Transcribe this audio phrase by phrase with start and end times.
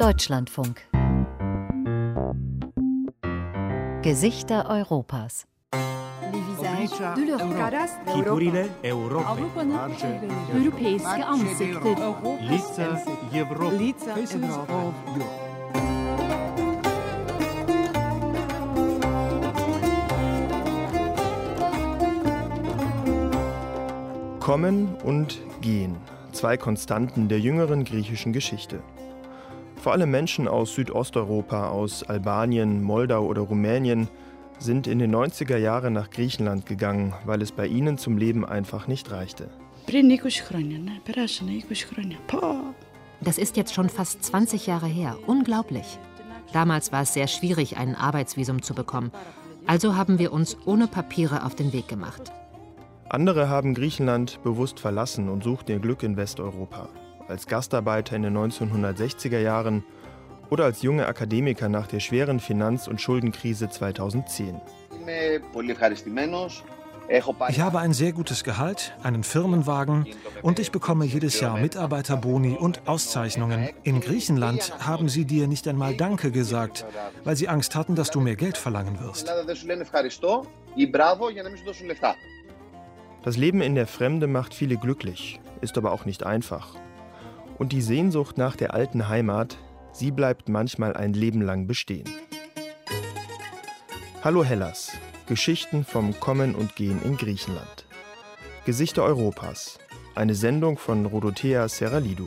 [0.00, 0.80] Deutschlandfunk.
[4.00, 5.46] Gesichter Europas.
[8.14, 9.42] Chipurile Europei.
[10.54, 11.82] Europejskie ansikter.
[12.40, 12.96] Lica
[13.30, 13.76] Europy.
[13.76, 15.20] Lica Europy.
[24.40, 25.96] Kommen und gehen.
[26.32, 28.82] Zwei Konstanten der jüngeren griechischen Geschichte.
[29.80, 34.08] Vor allem Menschen aus Südosteuropa, aus Albanien, Moldau oder Rumänien
[34.58, 38.88] sind in den 90er Jahren nach Griechenland gegangen, weil es bei ihnen zum Leben einfach
[38.88, 39.48] nicht reichte.
[43.22, 45.16] Das ist jetzt schon fast 20 Jahre her.
[45.26, 45.98] Unglaublich.
[46.52, 49.10] Damals war es sehr schwierig, ein Arbeitsvisum zu bekommen.
[49.66, 52.32] Also haben wir uns ohne Papiere auf den Weg gemacht.
[53.08, 56.90] Andere haben Griechenland bewusst verlassen und suchten ihr Glück in Westeuropa.
[57.30, 59.84] Als Gastarbeiter in den 1960er Jahren
[60.50, 64.60] oder als junge Akademiker nach der schweren Finanz- und Schuldenkrise 2010.
[67.48, 70.06] Ich habe ein sehr gutes Gehalt, einen Firmenwagen
[70.42, 73.68] und ich bekomme jedes Jahr Mitarbeiterboni und Auszeichnungen.
[73.84, 76.84] In Griechenland haben sie dir nicht einmal Danke gesagt,
[77.22, 79.30] weil sie Angst hatten, dass du mehr Geld verlangen wirst.
[83.22, 86.74] Das Leben in der Fremde macht viele glücklich, ist aber auch nicht einfach.
[87.60, 89.58] Und die Sehnsucht nach der alten Heimat,
[89.92, 92.08] sie bleibt manchmal ein Leben lang bestehen.
[94.24, 94.92] Hallo Hellas,
[95.26, 97.84] Geschichten vom Kommen und Gehen in Griechenland.
[98.64, 99.78] Gesichter Europas,
[100.14, 102.24] eine Sendung von Rodothea Serralidou.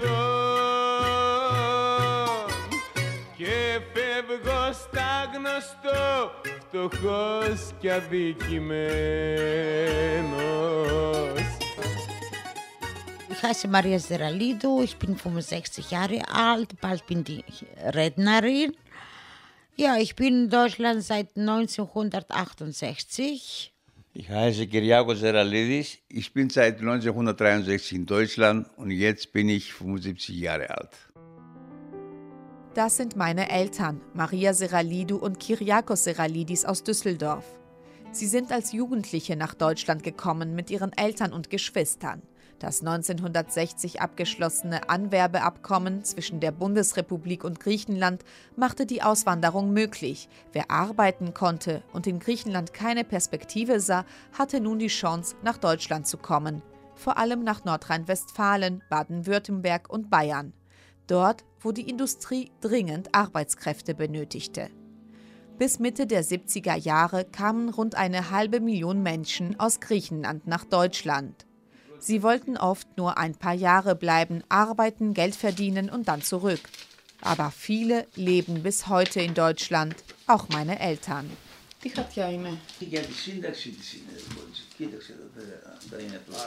[3.37, 6.07] Και φεύγω στα γνωστό
[6.61, 9.09] φτωχός και αδικημένος.
[13.31, 17.65] Ich heiße Maria Serralido, ich bin 65 Jahre alt, bald bin ich
[17.97, 18.71] Rednerin.
[19.81, 23.73] Ja, ich bin in Deutschland seit 1968.
[24.13, 25.99] Ich heiße Kyriakos Seralidis.
[26.09, 30.91] Ich bin seit 1963 in Deutschland und jetzt bin ich 75 Jahre alt.
[32.75, 37.45] Das sind meine Eltern, Maria Seralidou und Kyriakos Seralidis aus Düsseldorf.
[38.11, 42.23] Sie sind als Jugendliche nach Deutschland gekommen mit ihren Eltern und Geschwistern.
[42.59, 48.25] Das 1960 abgeschlossene Anwerbeabkommen zwischen der Bundesrepublik und Griechenland
[48.57, 50.29] machte die Auswanderung möglich.
[50.53, 54.05] Wer arbeiten konnte und in Griechenland keine Perspektive sah,
[54.37, 56.63] hatte nun die Chance, nach Deutschland zu kommen.
[56.97, 60.53] Vor allem nach Nordrhein-Westfalen, Baden-Württemberg und Bayern.
[61.07, 64.69] Dort, wo die Industrie dringend Arbeitskräfte benötigte.
[65.59, 71.48] Bis Mitte der 70er Jahre kamen rund eine halbe Million Menschen aus Griechenland nach Deutschland.
[72.01, 76.61] Sie wollten oft nur ein paar Jahre bleiben, arbeiten, Geld verdienen und dann zurück.
[77.21, 81.31] Aber viele leben bis heute in Deutschland, auch meine Eltern.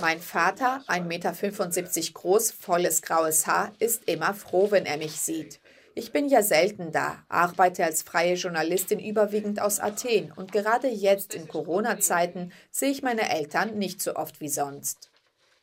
[0.01, 5.59] Mein Vater, 1,75 Meter groß, volles graues Haar, ist immer froh, wenn er mich sieht.
[5.93, 11.33] Ich bin ja selten da, arbeite als freie Journalistin überwiegend aus Athen und gerade jetzt
[11.33, 15.10] in Corona-Zeiten sehe ich meine Eltern nicht so oft wie sonst.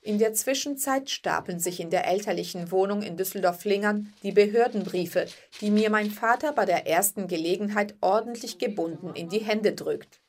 [0.08, 5.26] In der Zwischenzeit stapeln sich in der elterlichen Wohnung in Düsseldorf-Lingern die Behördenbriefe,
[5.60, 10.22] die mir mein Vater bei der ersten Gelegenheit ordentlich gebunden in die Hände drückt.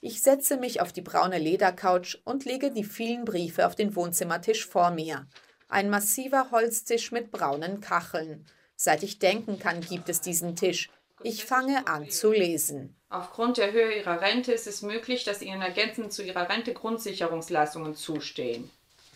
[0.00, 4.66] Ich setze mich auf die braune Ledercouch und lege die vielen Briefe auf den Wohnzimmertisch
[4.66, 5.28] vor mir.
[5.68, 8.46] Ein massiver Holztisch mit braunen Kacheln.
[8.74, 10.90] Seit ich denken kann, gibt es diesen Tisch.
[11.22, 12.96] Ich fange an zu lesen.
[13.10, 17.94] Aufgrund der Höhe Ihrer Rente ist es möglich, dass Ihnen ergänzend zu Ihrer Rente Grundsicherungsleistungen
[17.94, 18.68] zustehen.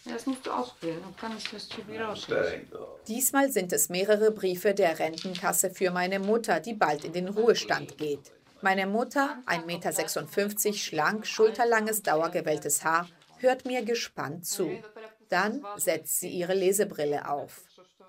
[0.04, 2.68] Ja, das musst du ausfüllen, dann kann ich das wieder auslösen.
[3.08, 7.96] Diesmal sind es mehrere Briefe der Rentenkasse für meine Mutter, die bald in den Ruhestand
[7.96, 8.32] geht.
[8.60, 13.08] Meine Mutter, 1,56 Meter, schlank, schulterlanges, dauergewelltes Haar,
[13.38, 14.82] hört mir gespannt zu.
[15.30, 17.62] Dann setzt sie ihre Lesebrille auf.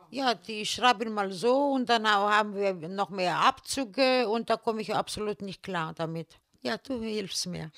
[0.10, 4.82] Ja, die schreiben mal so und dann haben wir noch mehr Abzüge und da komme
[4.82, 6.40] ich absolut nicht klar damit.
[6.62, 7.72] Ja, du hilfst mir.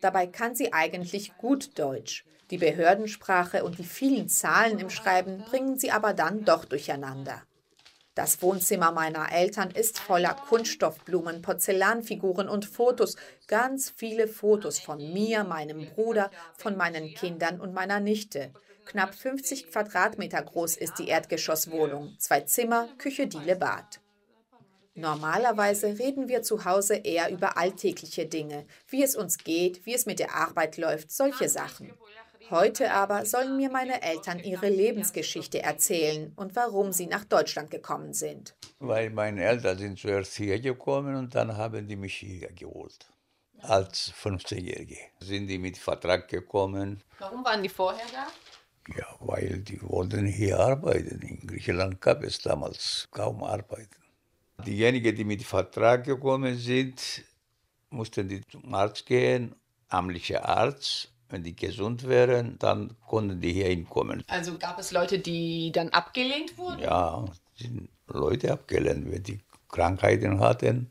[0.00, 2.24] Dabei kann sie eigentlich gut Deutsch.
[2.50, 7.42] Die Behördensprache und die vielen Zahlen im Schreiben bringen sie aber dann doch durcheinander.
[8.14, 13.16] Das Wohnzimmer meiner Eltern ist voller Kunststoffblumen, Porzellanfiguren und Fotos.
[13.46, 18.52] Ganz viele Fotos von mir, meinem Bruder, von meinen Kindern und meiner Nichte.
[18.86, 22.16] Knapp 50 Quadratmeter groß ist die Erdgeschosswohnung.
[22.18, 24.00] Zwei Zimmer, Küche, Diele, Bad.
[24.94, 30.06] Normalerweise reden wir zu Hause eher über alltägliche Dinge, wie es uns geht, wie es
[30.06, 31.92] mit der Arbeit läuft, solche Sachen.
[32.50, 38.12] Heute aber sollen mir meine Eltern ihre Lebensgeschichte erzählen und warum sie nach Deutschland gekommen
[38.12, 38.54] sind.
[38.78, 43.08] Weil meine Eltern sind zuerst hier gekommen und dann haben die mich hier geholt.
[43.62, 47.02] Als 15-Jährige sind die mit Vertrag gekommen.
[47.18, 48.26] Warum waren die vorher da?
[48.96, 51.20] Ja, weil die wollten hier arbeiten.
[51.22, 54.02] In Griechenland gab es damals kaum Arbeiten.
[54.64, 57.24] Diejenigen, die mit Vertrag gekommen sind,
[57.90, 59.56] mussten die zum Arzt gehen,
[59.88, 61.12] amtlicher Arzt.
[61.28, 64.22] Wenn die gesund wären, dann konnten die hier hinkommen.
[64.28, 66.80] Also gab es Leute, die dann abgelehnt wurden?
[66.80, 67.24] Ja,
[67.56, 70.90] sind Leute abgelehnt, wenn die Krankheiten hatten.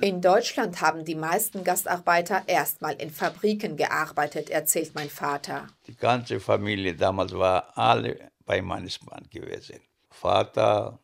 [0.00, 5.66] In Deutschland haben die meisten Gastarbeiter erstmal in Fabriken gearbeitet, erzählt mein Vater.
[5.88, 9.80] Die ganze Familie damals war alle bei Mannesmann gewesen.
[10.10, 11.00] Vater,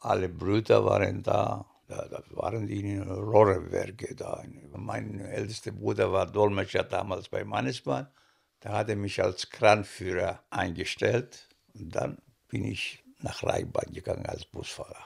[0.00, 1.66] alle Brüder waren da.
[1.90, 4.44] Da, da waren die Rohrwerke da.
[4.76, 8.06] Mein ältester Bruder war Dolmetscher damals bei Mannesmann.
[8.60, 11.48] Da hat er mich als Kranführer eingestellt.
[11.74, 15.04] Und dann bin ich nach Rheinbahn gegangen als Busfahrer.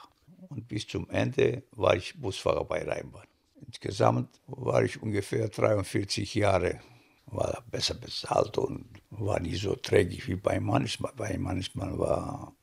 [0.50, 3.26] Und bis zum Ende war ich Busfahrer bei Rheinbahn.
[3.66, 6.80] Insgesamt war ich ungefähr 43 Jahre.
[7.24, 11.16] War besser bezahlt und war nicht so trägig wie bei Mannesmann.
[11.16, 12.54] Bei Mannesmann war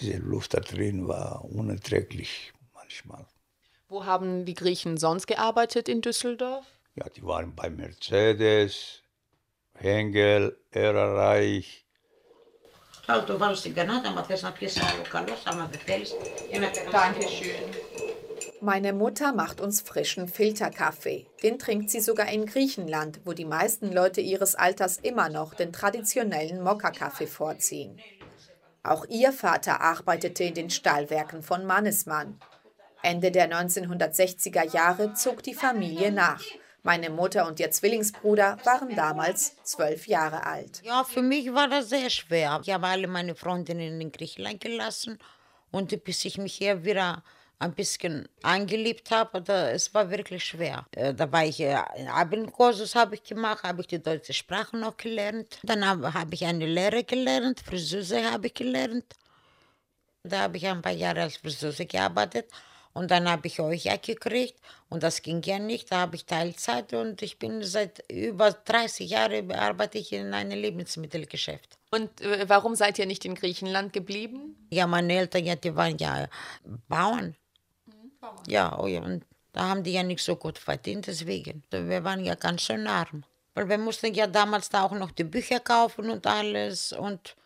[0.00, 3.24] diese Luft da drin war unerträglich manchmal.
[3.88, 6.66] Wo haben die Griechen sonst gearbeitet in Düsseldorf?
[6.94, 9.02] Ja, die waren bei Mercedes,
[9.74, 11.86] Henkel, Ehrenreich.
[16.92, 17.54] Dankeschön.
[18.60, 21.26] Meine Mutter macht uns frischen Filterkaffee.
[21.42, 25.72] Den trinkt sie sogar in Griechenland, wo die meisten Leute ihres Alters immer noch den
[25.72, 27.98] traditionellen Mokka-Kaffee vorziehen.
[28.82, 32.38] Auch ihr Vater arbeitete in den Stahlwerken von Mannesmann.
[33.02, 36.42] Ende der 1960er Jahre zog die Familie nach.
[36.82, 40.80] Meine Mutter und ihr Zwillingsbruder waren damals zwölf Jahre alt.
[40.84, 42.60] Ja, für mich war das sehr schwer.
[42.62, 45.18] Ich habe alle meine Freundinnen in Griechenland gelassen
[45.70, 47.22] und bis ich mich hier wieder
[47.60, 50.86] ein bisschen eingelebt habe, da, es war wirklich schwer.
[50.94, 51.76] Äh, Da war ich, äh,
[52.08, 55.58] Abendkursus habe ich gemacht, habe ich die deutsche Sprache noch gelernt.
[55.64, 59.12] Dann habe habe ich eine Lehre gelernt, Friseuse habe ich gelernt.
[60.22, 62.48] Da habe ich ein paar Jahre als Friseuse gearbeitet.
[62.92, 64.58] Und dann habe ich euch ja gekriegt
[64.88, 65.92] und das ging ja nicht.
[65.92, 70.58] Da habe ich Teilzeit und ich bin seit über 30 Jahren arbeite ich in einem
[70.58, 71.78] Lebensmittelgeschäft.
[71.90, 74.56] Und äh, warum seid ihr nicht in Griechenland geblieben?
[74.70, 76.28] Ja, meine Eltern, ja, die waren ja
[76.88, 77.36] Bauern.
[78.46, 81.62] Ja, oh ja, und da haben die ja nicht so gut verdient, deswegen.
[81.70, 83.24] Wir waren ja ganz schön arm.
[83.54, 87.36] Weil wir mussten ja damals da auch noch die Bücher kaufen und alles und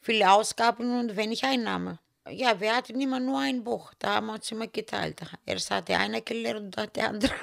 [0.00, 1.98] viele Ausgaben und wenig Einnahme.
[2.30, 5.20] Ja, wir hatten immer nur ein Buch, da haben wir uns immer geteilt.
[5.44, 7.34] Erst hat der eine gelernt und dann der andere.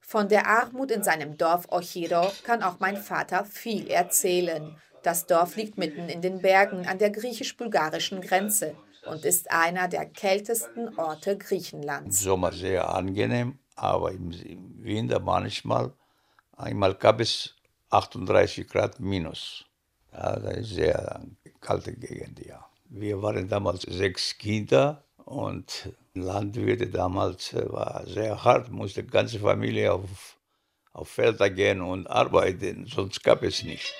[0.00, 4.76] Von der Armut in seinem Dorf Ochiro kann auch mein Vater viel erzählen.
[5.02, 8.74] Das Dorf liegt mitten in den Bergen an der griechisch-bulgarischen Grenze
[9.04, 12.20] und ist einer der kältesten Orte Im Griechenlands.
[12.20, 15.92] Sommer sehr angenehm, aber im, im Winter manchmal,
[16.56, 17.54] einmal gab es
[17.90, 19.66] 38 Grad minus.
[20.12, 21.20] Ja, das ist sehr
[21.60, 22.66] kalte Gegend, ja.
[22.88, 29.40] Wir waren damals sechs Kinder und Landwirte damals äh, war sehr hart, musste die ganze
[29.40, 30.38] Familie auf,
[30.92, 33.92] auf Felder gehen und arbeiten, sonst gab es nicht.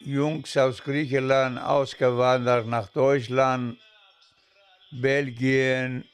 [0.00, 3.78] Jungs aus Griechenland ausgewandert nach Deutschland,
[4.90, 6.04] Belgien,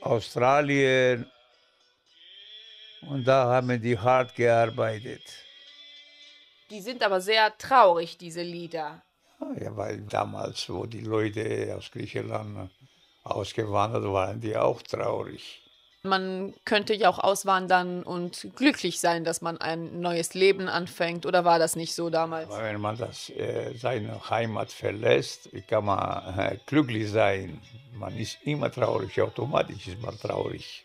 [0.00, 1.30] Australien.
[3.08, 5.22] Und da haben die hart gearbeitet.
[6.70, 9.02] Die sind aber sehr traurig, diese Lieder.
[9.60, 12.70] Ja, weil damals, wo die Leute aus Griechenland
[13.24, 15.60] ausgewandert waren, die auch traurig.
[16.04, 21.26] Man könnte ja auch auswandern und glücklich sein, dass man ein neues Leben anfängt.
[21.26, 22.50] Oder war das nicht so damals?
[22.50, 27.60] Aber wenn man das, äh, seine Heimat verlässt, kann man äh, glücklich sein.
[27.92, 30.84] Man ist immer traurig, automatisch ist man traurig.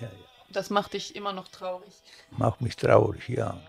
[0.00, 0.27] Ja, ja.
[0.50, 1.92] Das macht dich immer noch traurig?
[2.30, 3.60] Macht mich traurig, ja.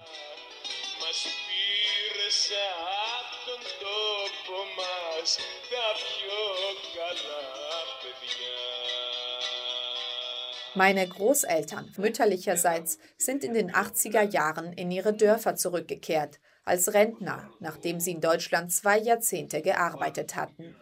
[10.76, 18.00] Meine Großeltern mütterlicherseits sind in den 80er Jahren in ihre Dörfer zurückgekehrt, als Rentner, nachdem
[18.00, 20.76] sie in Deutschland zwei Jahrzehnte gearbeitet hatten.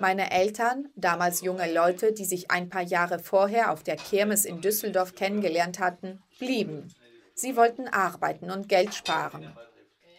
[0.00, 4.60] Meine Eltern, damals junge Leute, die sich ein paar Jahre vorher auf der Kirmes in
[4.60, 6.94] Düsseldorf kennengelernt hatten, blieben.
[7.34, 9.56] Sie wollten arbeiten und Geld sparen.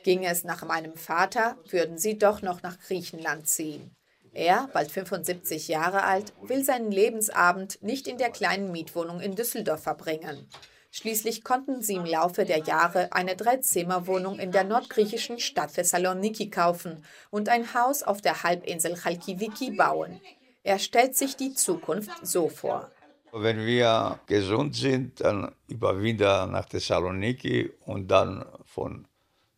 [0.03, 3.95] Ging es nach meinem Vater, würden sie doch noch nach Griechenland ziehen.
[4.33, 9.83] Er, bald 75 Jahre alt, will seinen Lebensabend nicht in der kleinen Mietwohnung in Düsseldorf
[9.83, 10.47] verbringen.
[10.91, 17.03] Schließlich konnten sie im Laufe der Jahre eine Dreizimmerwohnung in der nordgriechischen Stadt Thessaloniki kaufen
[17.29, 20.19] und ein Haus auf der Halbinsel Chalkidiki bauen.
[20.63, 22.91] Er stellt sich die Zukunft so vor.
[23.31, 29.07] Wenn wir gesund sind, dann überwintern nach Thessaloniki und dann von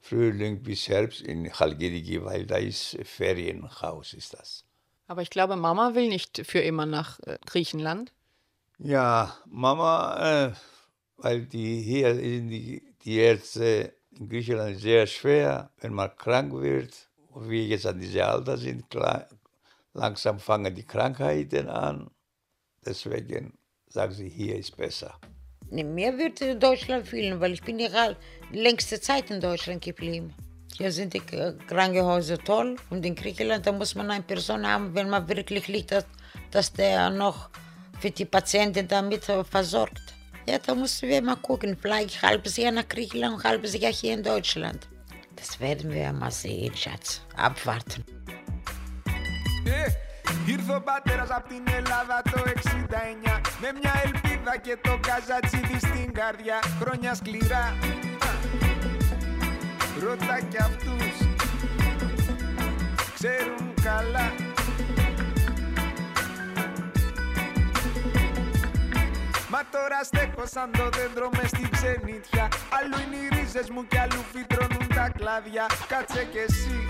[0.01, 4.65] Frühling bis Herbst in Chalkidiki, weil da ist Ferienhaus ist das.
[5.07, 8.11] Aber ich glaube, Mama will nicht für immer nach äh, Griechenland.
[8.77, 10.51] Ja, Mama, äh,
[11.21, 16.93] weil die hier die, die Ärzte in Griechenland sehr schwer, wenn man krank wird.
[17.29, 19.27] Und wir jetzt an diesem Alter sind, klar,
[19.93, 22.09] langsam fangen die Krankheiten an.
[22.85, 25.17] Deswegen sagen sie, hier ist besser.
[25.69, 28.15] Mir würde Deutschland fühlen, weil ich bin ja
[28.51, 30.33] längste Zeit in Deutschland geblieben.
[30.77, 31.21] Hier sind die
[31.67, 35.91] Krankenhäuser toll und in Griechenland, da muss man eine Person haben, wenn man wirklich liegt,
[35.91, 36.05] dass,
[36.49, 37.49] dass der noch
[37.99, 40.11] für die Patienten damit versorgt.
[40.48, 44.13] Ja, da müssen wir mal gucken, vielleicht halbes Jahr nach Griechenland und halbes Jahr hier
[44.13, 44.88] in Deutschland.
[45.36, 47.21] Das werden wir mal sehen, Schatz.
[47.36, 48.03] Abwarten.
[49.65, 49.91] Yeah.
[50.45, 56.13] Ήρθε ο πατέρας απ' την Ελλάδα το 69 Με μια ελπίδα και το καζατσίδι στην
[56.13, 57.75] καρδιά Χρόνια σκληρά
[60.03, 61.27] Ρώτα κι αυτούς
[63.13, 64.31] Ξέρουν καλά
[69.51, 73.98] Μα τώρα στέκω σαν το δέντρο μες στην ξενίτια Αλλού είναι οι ρίζες μου κι
[73.98, 76.86] αλλού φυτρώνουν τα κλάδια Κάτσε κι εσύ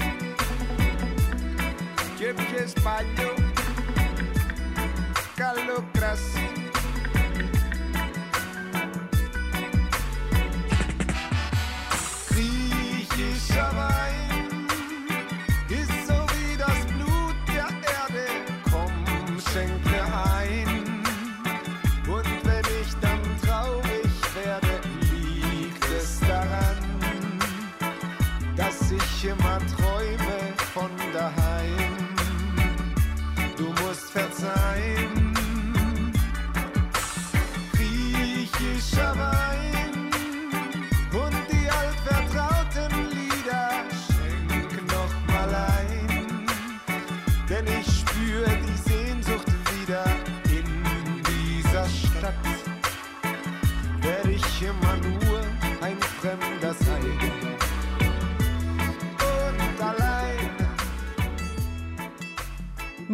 [2.21, 3.33] και πιες παλιό.
[5.35, 6.60] Καλό κρασί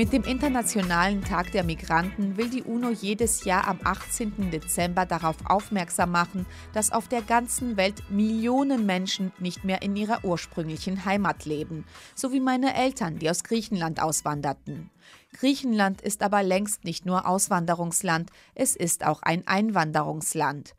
[0.07, 4.51] Mit dem Internationalen Tag der Migranten will die UNO jedes Jahr am 18.
[4.51, 10.23] Dezember darauf aufmerksam machen, dass auf der ganzen Welt Millionen Menschen nicht mehr in ihrer
[10.23, 11.83] ursprünglichen Heimat leben,
[12.15, 14.91] so wie meine Eltern, die aus Griechenland auswanderten.
[15.33, 20.73] Griechenland ist aber längst nicht nur Auswanderungsland, es ist auch ein Einwanderungsland.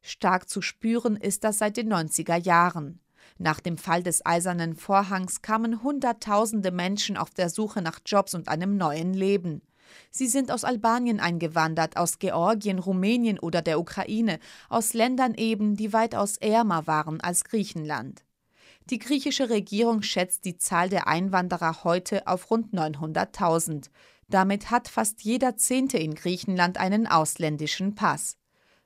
[0.00, 2.98] Stark zu spüren ist das seit den 90er Jahren.
[3.42, 8.46] Nach dem Fall des Eisernen Vorhangs kamen Hunderttausende Menschen auf der Suche nach Jobs und
[8.46, 9.62] einem neuen Leben.
[10.12, 15.92] Sie sind aus Albanien eingewandert, aus Georgien, Rumänien oder der Ukraine, aus Ländern eben, die
[15.92, 18.22] weitaus ärmer waren als Griechenland.
[18.90, 23.90] Die griechische Regierung schätzt die Zahl der Einwanderer heute auf rund 900.000.
[24.28, 28.36] Damit hat fast jeder Zehnte in Griechenland einen ausländischen Pass.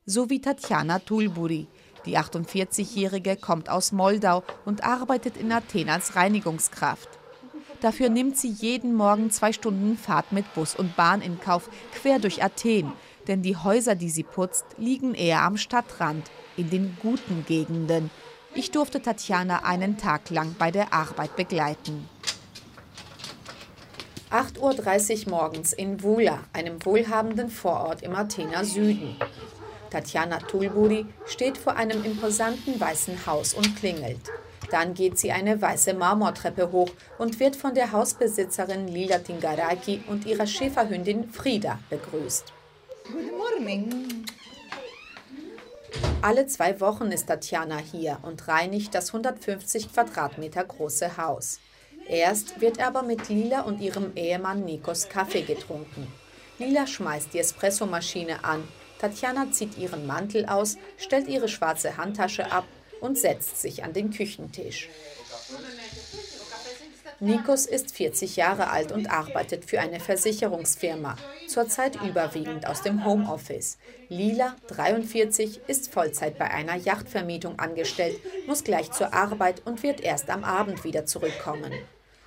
[0.07, 1.67] So wie Tatjana Tulburi.
[2.07, 7.09] Die 48-Jährige kommt aus Moldau und arbeitet in Athen als Reinigungskraft.
[7.81, 12.19] Dafür nimmt sie jeden Morgen zwei Stunden Fahrt mit Bus und Bahn in Kauf quer
[12.19, 12.93] durch Athen,
[13.29, 18.11] denn die Häuser, die sie putzt, liegen eher am Stadtrand, in den guten Gegenden.
[18.55, 22.09] Ich durfte Tatjana einen Tag lang bei der Arbeit begleiten.
[24.31, 29.17] 8.30 Uhr morgens in Vula, einem wohlhabenden Vorort im Athener Süden.
[29.91, 34.31] Tatjana Tulburi steht vor einem imposanten weißen Haus und klingelt.
[34.71, 40.27] Dann geht sie eine weiße Marmortreppe hoch und wird von der Hausbesitzerin Lila Tingaraki und
[40.27, 42.53] ihrer Schäferhündin Frida begrüßt.
[43.13, 44.25] Good morning.
[46.23, 51.61] Alle zwei Wochen ist Tatjana hier und reinigt das 150 Quadratmeter große Haus.
[52.09, 56.13] Erst wird aber mit Lila und ihrem Ehemann Nikos Kaffee getrunken.
[56.59, 58.67] Lila schmeißt die Espressomaschine an
[59.01, 62.65] Tatjana zieht ihren Mantel aus, stellt ihre schwarze Handtasche ab
[63.01, 64.89] und setzt sich an den Küchentisch.
[67.19, 71.17] Nikos ist 40 Jahre alt und arbeitet für eine Versicherungsfirma,
[71.49, 73.79] zurzeit überwiegend aus dem Homeoffice.
[74.11, 80.29] Lila, 43, ist Vollzeit bei einer Yachtvermietung angestellt, muss gleich zur Arbeit und wird erst
[80.29, 81.73] am Abend wieder zurückkommen.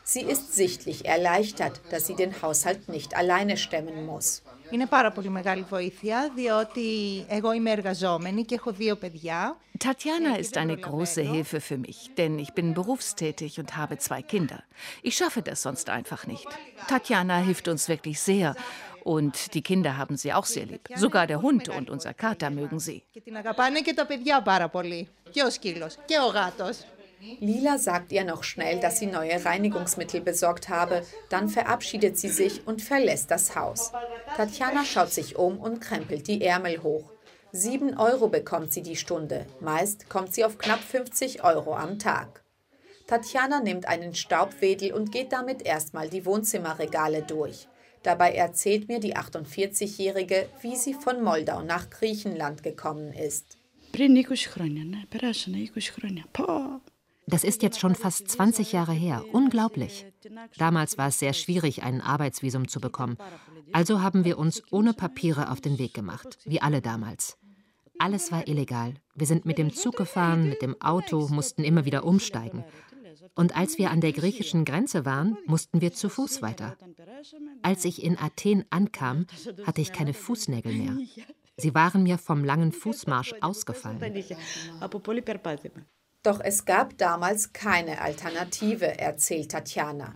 [0.03, 4.41] Sie ist sichtlich erleichtert, dass sie den Haushalt nicht alleine stemmen muss.
[4.70, 6.86] Είναι πάρα πολύ μεγάλη βοήθεια, διότι
[7.28, 9.56] εγώ είμαι εργαζόμενη και έχω δύο παιδιά.
[9.84, 14.60] Tatjana ist eine große Hilfe für mich, denn ich bin berufstätig und habe zwei Kinder.
[15.02, 16.48] Ich schaffe das sonst einfach nicht.
[16.88, 18.54] Tatjana hilft uns wirklich sehr
[19.02, 20.84] und die Kinder haben sie auch sehr lieb.
[21.04, 23.02] Sogar der Hund und unser Kater mögen sie.
[23.12, 25.08] Και την αγαπάνε και τα παιδιά πάρα πολύ.
[25.30, 26.78] Και ο σκύλος και ο γάτος.
[27.39, 31.05] Lila sagt ihr noch schnell, dass sie neue Reinigungsmittel besorgt habe.
[31.29, 33.91] Dann verabschiedet sie sich und verlässt das Haus.
[34.37, 37.11] Tatjana schaut sich um und krempelt die Ärmel hoch.
[37.51, 39.45] Sieben Euro bekommt sie die Stunde.
[39.59, 42.43] Meist kommt sie auf knapp 50 Euro am Tag.
[43.07, 47.67] Tatjana nimmt einen Staubwedel und geht damit erstmal die Wohnzimmerregale durch.
[48.03, 53.57] Dabei erzählt mir die 48-Jährige, wie sie von Moldau nach Griechenland gekommen ist.
[57.29, 59.23] Das ist jetzt schon fast 20 Jahre her.
[59.31, 60.05] Unglaublich.
[60.57, 63.17] Damals war es sehr schwierig, ein Arbeitsvisum zu bekommen.
[63.71, 67.37] Also haben wir uns ohne Papiere auf den Weg gemacht, wie alle damals.
[67.99, 68.95] Alles war illegal.
[69.13, 72.63] Wir sind mit dem Zug gefahren, mit dem Auto, mussten immer wieder umsteigen.
[73.35, 76.77] Und als wir an der griechischen Grenze waren, mussten wir zu Fuß weiter.
[77.61, 79.27] Als ich in Athen ankam,
[79.65, 80.97] hatte ich keine Fußnägel mehr.
[81.57, 83.99] Sie waren mir vom langen Fußmarsch ausgefallen.
[86.23, 90.13] Doch es gab damals keine Alternative, erzählt Tatjana.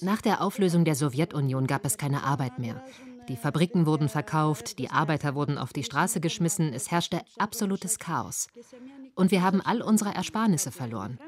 [0.00, 2.84] Nach der Auflösung der Sowjetunion gab es keine Arbeit mehr.
[3.28, 8.48] Die Fabriken wurden verkauft, die Arbeiter wurden auf die Straße geschmissen, es herrschte absolutes Chaos.
[9.14, 11.18] Und wir haben all unsere Ersparnisse verloren.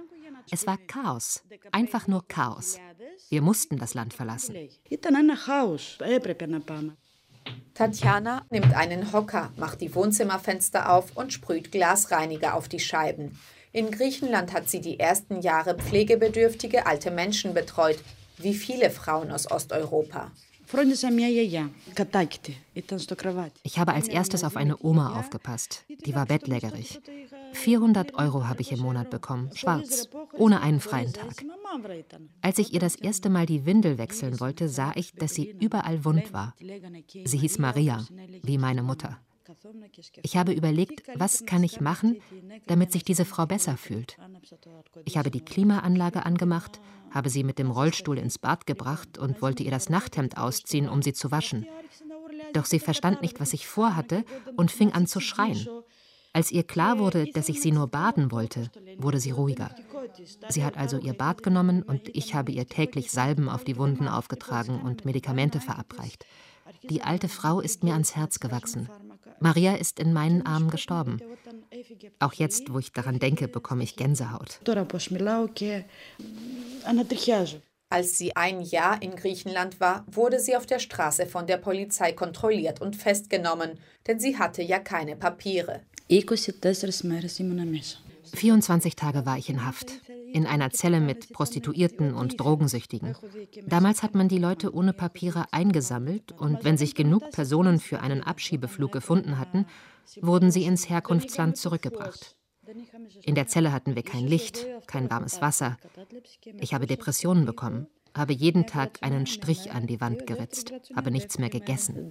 [0.50, 2.78] Es war Chaos, einfach nur Chaos.
[3.30, 4.54] Wir mussten das Land verlassen.
[7.74, 13.38] Tatjana nimmt einen Hocker, macht die Wohnzimmerfenster auf und sprüht Glasreiniger auf die Scheiben.
[13.72, 17.98] In Griechenland hat sie die ersten Jahre pflegebedürftige alte Menschen betreut,
[18.38, 20.30] wie viele Frauen aus Osteuropa.
[23.62, 25.84] Ich habe als erstes auf eine Oma aufgepasst.
[26.06, 27.00] Die war bettlägerig.
[27.56, 31.44] 400 Euro habe ich im Monat bekommen, schwarz, ohne einen freien Tag.
[32.42, 36.04] Als ich ihr das erste Mal die Windel wechseln wollte, sah ich, dass sie überall
[36.04, 36.54] wund war.
[36.58, 38.04] Sie hieß Maria,
[38.42, 39.18] wie meine Mutter.
[40.22, 42.20] Ich habe überlegt, was kann ich machen,
[42.66, 44.16] damit sich diese Frau besser fühlt.
[45.04, 49.62] Ich habe die Klimaanlage angemacht, habe sie mit dem Rollstuhl ins Bad gebracht und wollte
[49.62, 51.66] ihr das Nachthemd ausziehen, um sie zu waschen.
[52.52, 54.24] Doch sie verstand nicht, was ich vorhatte
[54.56, 55.66] und fing an zu schreien.
[56.36, 59.74] Als ihr klar wurde, dass ich sie nur baden wollte, wurde sie ruhiger.
[60.50, 64.06] Sie hat also ihr Bad genommen und ich habe ihr täglich Salben auf die Wunden
[64.06, 66.26] aufgetragen und Medikamente verabreicht.
[66.90, 68.90] Die alte Frau ist mir ans Herz gewachsen.
[69.40, 71.22] Maria ist in meinen Armen gestorben.
[72.18, 74.60] Auch jetzt, wo ich daran denke, bekomme ich Gänsehaut.
[77.88, 82.12] Als sie ein Jahr in Griechenland war, wurde sie auf der Straße von der Polizei
[82.12, 85.80] kontrolliert und festgenommen, denn sie hatte ja keine Papiere.
[88.34, 89.90] 24 Tage war ich in Haft,
[90.32, 93.16] in einer Zelle mit Prostituierten und Drogensüchtigen.
[93.66, 98.22] Damals hat man die Leute ohne Papiere eingesammelt und wenn sich genug Personen für einen
[98.22, 99.66] Abschiebeflug gefunden hatten,
[100.20, 102.36] wurden sie ins Herkunftsland zurückgebracht.
[103.24, 105.76] In der Zelle hatten wir kein Licht, kein warmes Wasser.
[106.60, 111.38] Ich habe Depressionen bekommen, habe jeden Tag einen Strich an die Wand geritzt, habe nichts
[111.38, 112.08] mehr gegessen.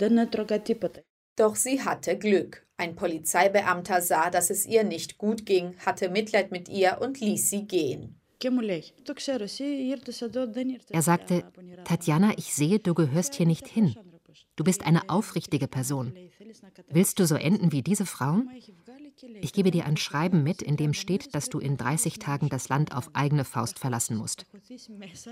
[1.35, 2.65] Doch sie hatte Glück.
[2.77, 7.49] Ein Polizeibeamter sah, dass es ihr nicht gut ging, hatte Mitleid mit ihr und ließ
[7.49, 8.19] sie gehen.
[10.89, 11.43] Er sagte,
[11.85, 13.95] Tatjana, ich sehe, du gehörst hier nicht hin.
[14.55, 16.13] Du bist eine aufrichtige Person.
[16.89, 18.49] Willst du so enden wie diese Frauen?
[19.41, 22.69] Ich gebe dir ein Schreiben mit, in dem steht, dass du in 30 Tagen das
[22.69, 24.45] Land auf eigene Faust verlassen musst.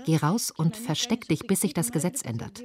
[0.04, 2.62] Geh raus und versteck dich, bis sich das Gesetz ändert.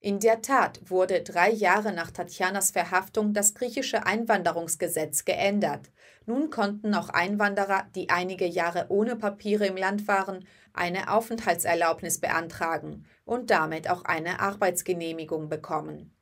[0.00, 5.90] In der Tat wurde drei Jahre nach Tatjanas Verhaftung das griechische Einwanderungsgesetz geändert.
[6.26, 13.04] Nun konnten auch Einwanderer, die einige Jahre ohne Papiere im Land waren, eine Aufenthaltserlaubnis beantragen
[13.24, 16.15] und damit auch eine Arbeitsgenehmigung bekommen.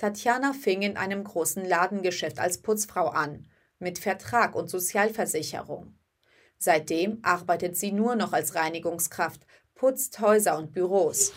[0.00, 3.46] Tatjana fing in einem großen Ladengeschäft als Putzfrau an,
[3.78, 5.94] mit Vertrag und Sozialversicherung.
[6.56, 9.42] Seitdem arbeitet sie nur noch als Reinigungskraft,
[9.74, 11.34] putzt Häuser und Büros.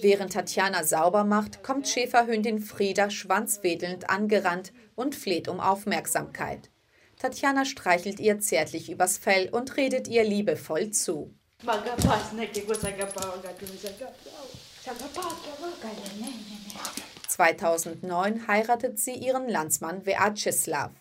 [0.00, 6.70] Während Tatjana sauber macht, kommt Schäferhündin Frieda schwanzwedelnd angerannt und fleht um Aufmerksamkeit.
[7.18, 11.34] Tatjana streichelt ihr zärtlich übers Fell und redet ihr liebevoll zu.
[11.63, 14.47] Μ' αγαπάς, ναι, και εγώ σ' αγαπάω, αγάπη μου, σ' αγαπάω.
[14.83, 17.09] Σ' αγαπάω κι εγώ, καλέ, ναι, ναι, ναι.
[17.37, 20.91] 2009 heiratet sie ihren Landsmann Vyacheslav.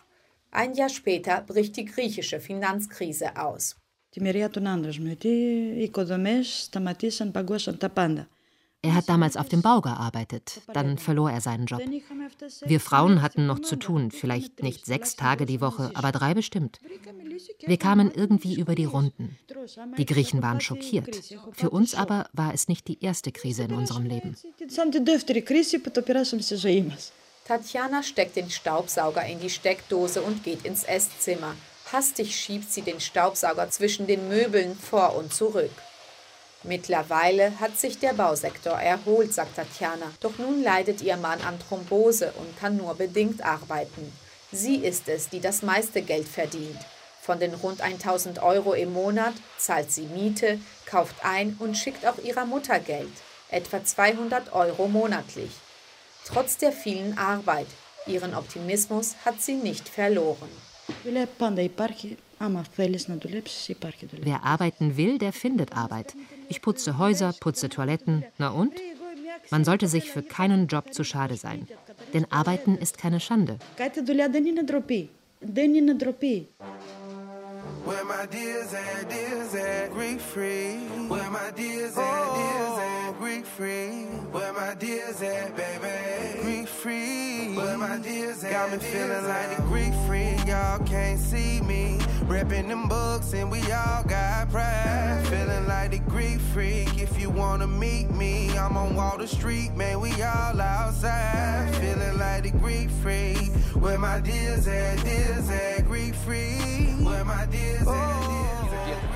[0.51, 3.75] Ein Jahr später bricht die griechische Finanzkrise aus.
[4.11, 5.29] Τη μοιραία των άντρας μου, γιατί
[5.77, 8.29] οι οικοδομές σταματήσαν, παγκώσαν τα πάντα.
[8.83, 11.81] Er hat damals auf dem Bau gearbeitet, dann verlor er seinen Job.
[12.65, 16.81] Wir Frauen hatten noch zu tun, vielleicht nicht sechs Tage die Woche, aber drei bestimmt.
[17.66, 19.38] Wir kamen irgendwie über die Runden.
[19.98, 21.20] Die Griechen waren schockiert.
[21.54, 24.36] Für uns aber war es nicht die erste Krise in unserem Leben.
[27.48, 31.56] Tatjana steckt den Staubsauger in die Steckdose und geht ins Esszimmer.
[31.92, 35.72] Hastig schiebt sie den Staubsauger zwischen den Möbeln vor und zurück.
[36.64, 40.12] Mittlerweile hat sich der Bausektor erholt, sagt Tatjana.
[40.20, 44.12] Doch nun leidet ihr Mann an Thrombose und kann nur bedingt arbeiten.
[44.52, 46.80] Sie ist es, die das meiste Geld verdient.
[47.26, 52.20] Von den rund 1000 Euro im Monat zahlt sie Miete, kauft ein und schickt auch
[52.20, 53.10] ihrer Mutter Geld,
[53.50, 55.50] etwa 200 Euro monatlich.
[56.24, 57.66] Trotz der vielen Arbeit,
[58.06, 60.50] ihren Optimismus hat sie nicht verloren.
[61.04, 61.28] Wer
[64.44, 66.14] arbeiten will, der findet Arbeit.
[66.48, 68.24] Ich putze Häuser, putze Toiletten.
[68.38, 68.76] Na und?
[69.50, 71.68] Man sollte sich für keinen Job zu schade sein.
[72.14, 73.58] Denn Arbeiten ist keine Schande.
[77.86, 80.78] Where my dears at, dears at, Greek free.
[81.08, 82.34] Where my dears at, oh.
[82.36, 84.06] dears at, Greek free.
[84.32, 87.54] Where my dears at, baby, Greek free.
[87.56, 90.34] Where my dears at, got me feeling like the Greek free.
[90.50, 95.26] Y'all can't see me, repping them books and we all got pride.
[95.28, 97.00] Feeling like the Greek freak.
[97.00, 100.00] If you wanna meet me, I'm on Water Street, man.
[100.02, 101.74] We all outside.
[101.76, 103.52] Feeling like the Greek freak.
[103.76, 106.96] Where my dears at, dears at, Greek free.
[107.04, 107.86] Where my dears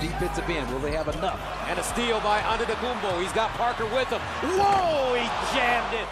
[0.02, 0.42] Deep hits a.
[0.72, 1.40] Will they have enough?
[1.68, 3.22] And a steal by Antetokounmpo.
[3.22, 4.22] He's got Parker with him.
[4.56, 5.16] Whoa!
[5.16, 6.08] He jammed it.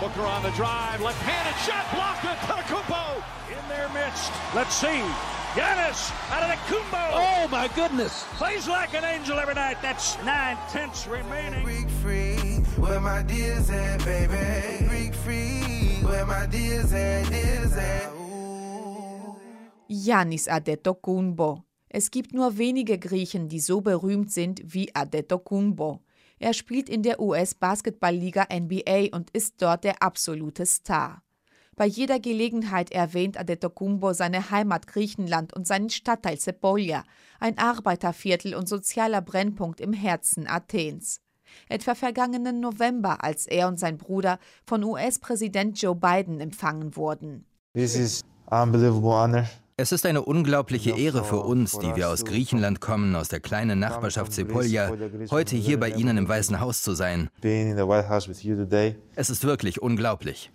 [0.00, 1.02] Booker on the drive.
[1.02, 2.24] Left-handed shot blocked.
[2.24, 4.32] Antetokounmpo in their midst.
[4.54, 5.04] Let's see.
[5.54, 7.04] Giannis out of the Kumbo.
[7.12, 8.24] Oh my goodness!
[8.36, 9.78] Plays like an angel every night.
[9.80, 11.64] That's nine tenths remaining.
[11.64, 12.36] Greek free,
[12.76, 14.86] where my dears at, baby.
[14.88, 18.12] Greek free, where my dears at, dears at.
[19.88, 21.62] Yanis Adetokounmpo.
[21.88, 26.02] Es gibt nur wenige Griechen, die so berühmt sind wie Adetokounmpo.
[26.38, 31.22] Er spielt in der US-Basketballliga NBA und ist dort der absolute Star.
[31.78, 37.04] Bei jeder Gelegenheit erwähnt Adetokounmpo seine Heimat Griechenland und seinen Stadtteil Sepolia,
[37.38, 41.20] ein Arbeiterviertel und sozialer Brennpunkt im Herzen Athens.
[41.68, 47.46] etwa vergangenen November, als er und sein Bruder von US-Präsident Joe Biden empfangen wurden.
[47.74, 49.44] This is unbelievable honor.
[49.76, 53.78] Es ist eine unglaubliche Ehre für uns, die wir aus Griechenland kommen, aus der kleinen
[53.78, 54.90] Nachbarschaft Sepolja,
[55.30, 57.30] heute hier bei Ihnen im Weißen Haus zu sein.
[59.14, 60.50] Es ist wirklich unglaublich.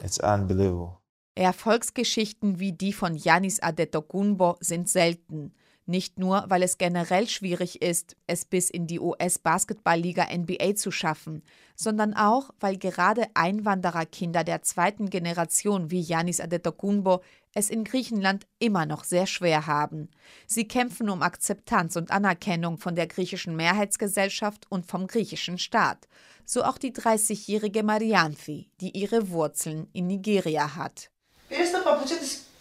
[1.35, 5.53] Erfolgsgeschichten wie die von Yanis Adetokunbo sind selten.
[5.85, 11.43] Nicht nur, weil es generell schwierig ist, es bis in die US-Basketballliga NBA zu schaffen,
[11.75, 17.21] sondern auch, weil gerade Einwandererkinder der zweiten Generation wie Yanis Adetokunbo
[17.53, 20.09] es in Griechenland immer noch sehr schwer haben.
[20.47, 26.07] Sie kämpfen um Akzeptanz und Anerkennung von der griechischen Mehrheitsgesellschaft und vom griechischen Staat.
[26.45, 31.09] So auch die 30-jährige Marianthi, die ihre Wurzeln in Nigeria hat.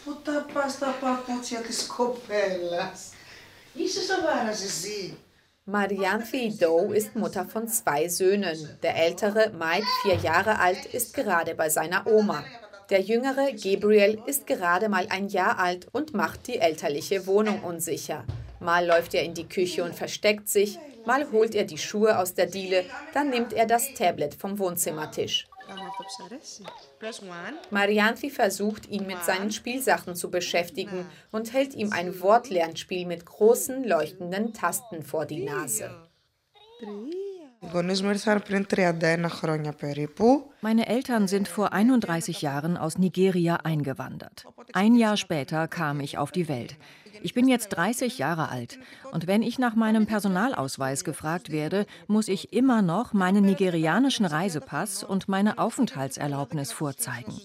[0.08, 3.12] Πού τα πας τα παπούτσια της κοπέλας.
[3.74, 5.18] Είσαι σοβαρά εσύ.
[5.70, 8.58] Marianthi Doe ist Mutter von zwei Söhnen.
[8.84, 12.42] Der ältere, Mike, vier Jahre alt, ist gerade bei seiner Oma.
[12.88, 18.24] Der jüngere, Gabriel, ist gerade mal ein Jahr alt und macht die elterliche Wohnung unsicher.
[18.60, 22.32] Mal läuft er in die Küche und versteckt sich, mal holt er die Schuhe aus
[22.32, 22.80] der Diele,
[23.12, 25.46] dann nimmt er das Tablet vom Wohnzimmertisch.
[27.71, 33.83] Marianthi versucht, ihn mit seinen Spielsachen zu beschäftigen und hält ihm ein Wortlernspiel mit großen
[33.83, 35.89] leuchtenden Tasten vor die Nase.
[40.61, 44.45] Meine Eltern sind vor 31 Jahren aus Nigeria eingewandert.
[44.73, 46.75] Ein Jahr später kam ich auf die Welt.
[47.23, 48.79] Ich bin jetzt 30 Jahre alt
[49.11, 55.03] und wenn ich nach meinem Personalausweis gefragt werde, muss ich immer noch meinen nigerianischen Reisepass
[55.03, 57.39] und meine Aufenthaltserlaubnis vorzeigen.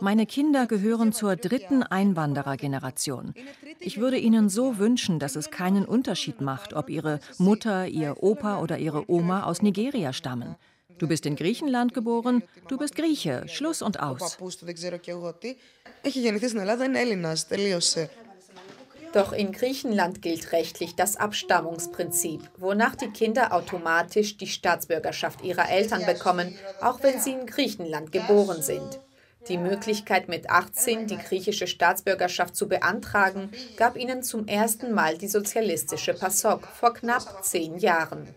[0.00, 3.34] Meine Kinder gehören zur dritten Einwanderergeneration.
[3.78, 8.60] Ich würde ihnen so wünschen, dass es keinen Unterschied macht, ob ihre Mutter, ihr Opa
[8.60, 10.56] oder ihre Oma aus Nigeria stammen.
[10.98, 13.44] Du bist in Griechenland geboren, du bist Grieche.
[13.46, 14.38] Schluss und aus.
[19.12, 26.06] Doch in Griechenland gilt rechtlich das Abstammungsprinzip, wonach die Kinder automatisch die Staatsbürgerschaft ihrer Eltern
[26.06, 29.00] bekommen, auch wenn sie in Griechenland geboren sind.
[29.48, 35.28] Die Möglichkeit, mit 18 die griechische Staatsbürgerschaft zu beantragen, gab ihnen zum ersten Mal die
[35.28, 38.28] sozialistische PASOK vor knapp zehn Jahren.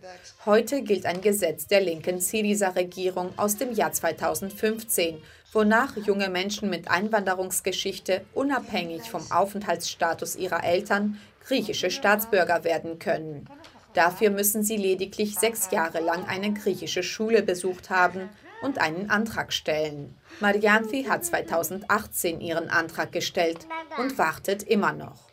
[0.45, 5.21] Heute gilt ein Gesetz der linken Syriza-Regierung aus dem Jahr 2015,
[5.53, 13.47] wonach junge Menschen mit Einwanderungsgeschichte unabhängig vom Aufenthaltsstatus ihrer Eltern griechische Staatsbürger werden können.
[13.93, 18.29] Dafür müssen sie lediglich sechs Jahre lang eine griechische Schule besucht haben
[18.63, 20.15] und einen Antrag stellen.
[20.39, 23.67] Marianthi hat 2018 ihren Antrag gestellt
[23.99, 25.29] und wartet immer noch.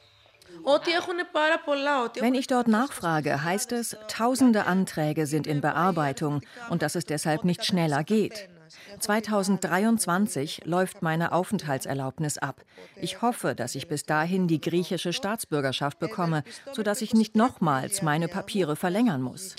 [2.20, 7.44] Wenn ich dort nachfrage, heißt es, tausende Anträge sind in Bearbeitung und dass es deshalb
[7.44, 8.50] nicht schneller geht.
[8.98, 12.62] 2023 läuft meine Aufenthaltserlaubnis ab.
[13.00, 18.28] Ich hoffe, dass ich bis dahin die griechische Staatsbürgerschaft bekomme, sodass ich nicht nochmals meine
[18.28, 19.54] Papiere verlängern muss.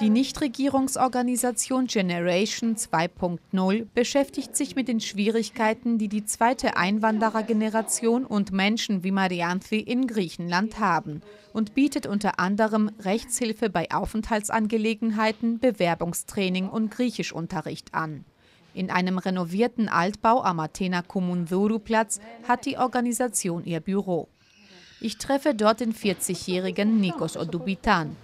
[0.00, 9.04] Die Nichtregierungsorganisation Generation 2.0 beschäftigt sich mit den Schwierigkeiten, die die zweite Einwanderergeneration und Menschen
[9.04, 11.20] wie Marianthi in Griechenland haben
[11.52, 18.24] und bietet unter anderem Rechtshilfe bei Aufenthaltsangelegenheiten, Bewerbungstraining und Griechischunterricht an.
[18.72, 24.28] In einem renovierten Altbau am Athena Komunduru-Platz hat die Organisation ihr Büro.
[25.01, 28.15] Ich treffe dort den 40-jährigen Nikos Odubitan.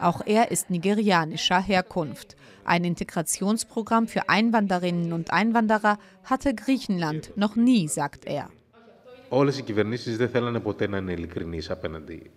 [0.00, 2.36] Auch er ist nigerianischer Herkunft.
[2.64, 8.50] Ein Integrationsprogramm für Einwanderinnen und Einwanderer hatte Griechenland noch nie, sagt er.
[9.28, 12.30] Όλες οι κυβερνήσεις δεν θέλανε ποτέ να είναι ειλικρινείς απέναντι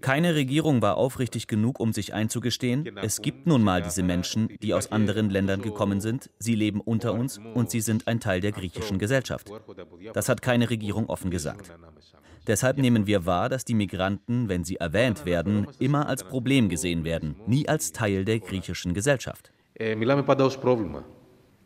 [0.00, 4.74] keine Regierung war aufrichtig genug, um sich einzugestehen, es gibt nun mal diese Menschen, die
[4.74, 8.50] aus anderen Ländern gekommen sind, sie leben unter uns und sie sind ein Teil der
[8.52, 9.52] griechischen Gesellschaft.
[10.14, 11.70] Das hat keine Regierung offen gesagt.
[12.48, 17.04] Deshalb nehmen wir wahr, dass die Migranten, wenn sie erwähnt werden, immer als Problem gesehen
[17.04, 19.52] werden, nie als Teil der griechischen Gesellschaft.
[19.96, 21.04] Μιλάμε πάντα ως πρόβλημα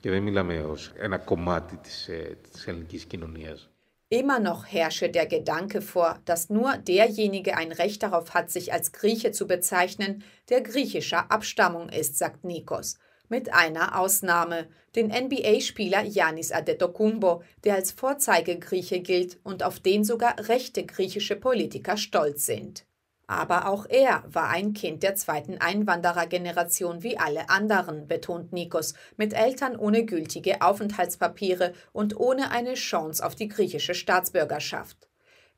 [0.00, 2.10] και δεν μιλάμε ως ένα κομμάτι της,
[2.52, 3.70] της ελληνικής κοινωνίας.
[4.09, 8.93] Immer noch herrsche der Gedanke vor, dass nur derjenige ein Recht darauf hat, sich als
[8.93, 12.97] Grieche zu bezeichnen, der griechischer Abstammung ist, sagt Nikos.
[13.27, 20.35] Mit einer Ausnahme, den NBA-Spieler Yanis Adetokounmpo, der als Vorzeigegrieche gilt und auf den sogar
[20.47, 22.86] rechte griechische Politiker stolz sind.
[23.27, 29.33] Aber auch er war ein Kind der zweiten Einwanderergeneration wie alle anderen, betont Nikos, mit
[29.33, 35.09] Eltern ohne gültige Aufenthaltspapiere und ohne eine Chance auf die griechische Staatsbürgerschaft.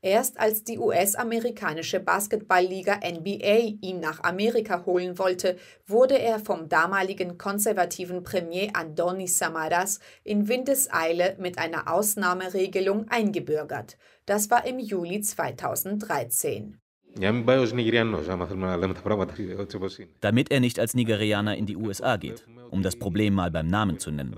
[0.01, 7.37] Erst als die US-amerikanische Basketballliga NBA ihn nach Amerika holen wollte, wurde er vom damaligen
[7.37, 13.97] konservativen Premier Andonis Samaras in Windeseile mit einer Ausnahmeregelung eingebürgert.
[14.25, 16.79] Das war im Juli 2013.
[20.21, 23.99] Damit er nicht als Nigerianer in die USA geht, um das Problem mal beim Namen
[23.99, 24.35] zu nennen.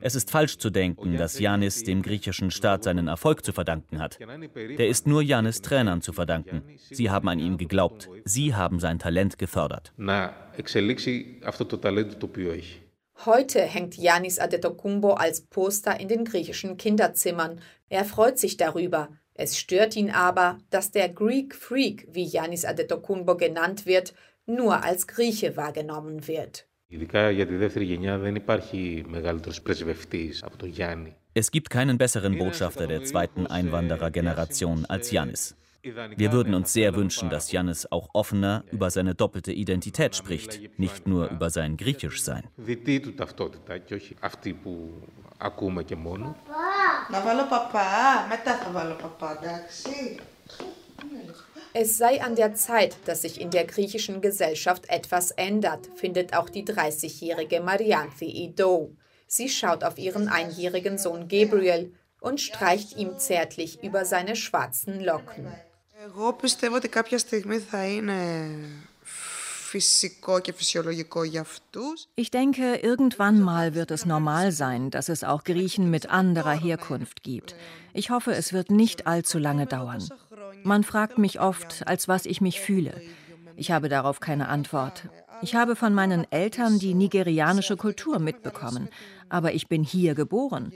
[0.00, 4.18] Es ist falsch zu denken, dass Janis dem griechischen Staat seinen Erfolg zu verdanken hat.
[4.20, 6.62] Der ist nur Janis Trainern zu verdanken.
[6.90, 8.08] Sie haben an ihn geglaubt.
[8.24, 9.92] Sie haben sein Talent gefördert.
[13.24, 17.60] Heute hängt Yanis Adetokumbo als Poster in den griechischen Kinderzimmern.
[17.88, 19.08] Er freut sich darüber.
[19.38, 24.14] Es stört ihn aber, dass der Greek Freak, wie Yanis Adetokumbo genannt wird,
[24.46, 26.66] nur als Grieche wahrgenommen wird.
[31.34, 35.56] Es gibt keinen besseren Botschafter der zweiten Einwanderergeneration als Janis.
[36.16, 41.06] Wir würden uns sehr wünschen, dass Jannis auch offener über seine doppelte Identität spricht, nicht
[41.06, 42.44] nur über sein griechisch sein.
[51.78, 56.48] Es sei an der Zeit, dass sich in der griechischen Gesellschaft etwas ändert, findet auch
[56.48, 58.96] die 30-jährige Marianne Ido.
[59.26, 65.52] Sie schaut auf ihren einjährigen Sohn Gabriel und streicht ihm zärtlich über seine schwarzen Locken.
[66.05, 68.15] Εγώ πιστεύω ότι κάποια στιγμή θα είναι
[72.13, 77.23] Ich denke, irgendwann mal wird es normal sein, dass es auch Griechen mit anderer Herkunft
[77.23, 77.55] gibt.
[77.93, 80.03] Ich hoffe, es wird nicht allzu lange dauern.
[80.63, 83.01] Man fragt mich oft, als was ich mich fühle.
[83.55, 85.07] Ich habe darauf keine Antwort.
[85.41, 88.89] Ich habe von meinen Eltern die nigerianische Kultur mitbekommen,
[89.29, 90.73] aber ich bin hier geboren.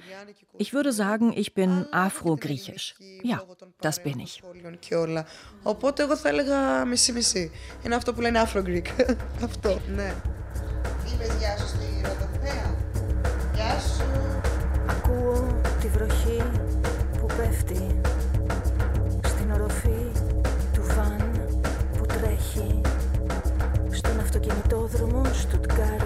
[0.57, 2.95] Ich würde sagen, ich bin afro-griechisch.
[3.23, 3.43] Ja,
[3.81, 4.41] das bin ich.
[5.63, 7.51] Οπότε εγώ θα έλεγα μισή-μισή.
[7.83, 8.87] Είναι αυτό που λένε Afro-Greek.
[9.43, 10.13] αυτό, ναι.
[11.13, 12.75] Είπες γεια σου στη Ροδοθέα.
[13.55, 14.41] Γεια σου.
[14.89, 16.41] Ακούω τη βροχή
[17.19, 18.01] που πέφτει
[24.92, 25.99] в Штутгарт.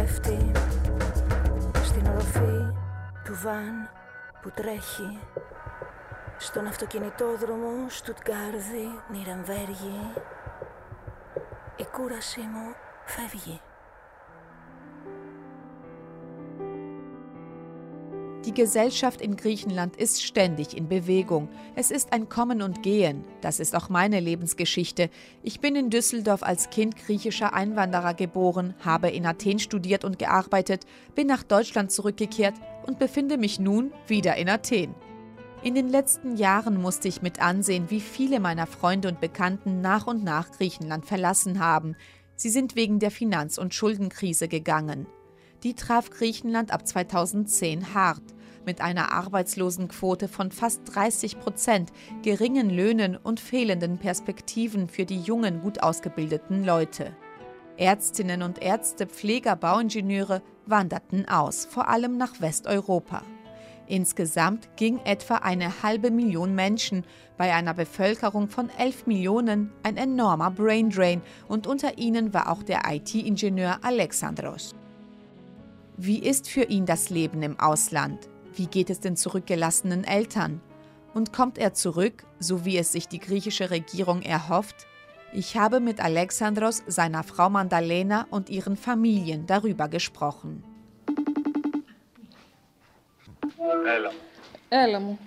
[0.00, 0.50] Πέφτει
[1.84, 2.72] στην οροφή
[3.24, 3.90] του βαν
[4.42, 5.18] που τρέχει
[6.38, 10.12] στον αυτοκινητόδρομο Στουτγκάρδη, Νιρεμβέργη
[11.76, 13.60] η κούρασή μου φεύγει.
[18.46, 21.50] Die Gesellschaft in Griechenland ist ständig in Bewegung.
[21.74, 23.22] Es ist ein Kommen und Gehen.
[23.42, 25.10] Das ist auch meine Lebensgeschichte.
[25.42, 30.86] Ich bin in Düsseldorf als Kind griechischer Einwanderer geboren, habe in Athen studiert und gearbeitet,
[31.14, 32.54] bin nach Deutschland zurückgekehrt
[32.86, 34.94] und befinde mich nun wieder in Athen.
[35.62, 40.06] In den letzten Jahren musste ich mit ansehen, wie viele meiner Freunde und Bekannten nach
[40.06, 41.94] und nach Griechenland verlassen haben.
[42.36, 45.06] Sie sind wegen der Finanz- und Schuldenkrise gegangen.
[45.62, 48.22] Die traf Griechenland ab 2010 hart,
[48.64, 51.92] mit einer Arbeitslosenquote von fast 30 Prozent,
[52.22, 57.14] geringen Löhnen und fehlenden Perspektiven für die jungen, gut ausgebildeten Leute.
[57.76, 63.22] Ärztinnen und Ärzte, Pfleger, Bauingenieure wanderten aus, vor allem nach Westeuropa.
[63.86, 67.04] Insgesamt ging etwa eine halbe Million Menschen
[67.36, 72.82] bei einer Bevölkerung von 11 Millionen ein enormer Braindrain und unter ihnen war auch der
[72.88, 74.74] IT-Ingenieur Alexandros.
[75.97, 78.27] Wie ist für ihn das Leben im Ausland?
[78.53, 80.61] Wie geht es den zurückgelassenen Eltern?
[81.13, 84.87] Und kommt er zurück, so wie es sich die griechische Regierung erhofft?
[85.31, 90.63] Ich habe mit Alexandros, seiner Frau Mandalena und ihren Familien darüber gesprochen.
[93.85, 94.11] Έλα.
[94.69, 95.19] Έλα μου.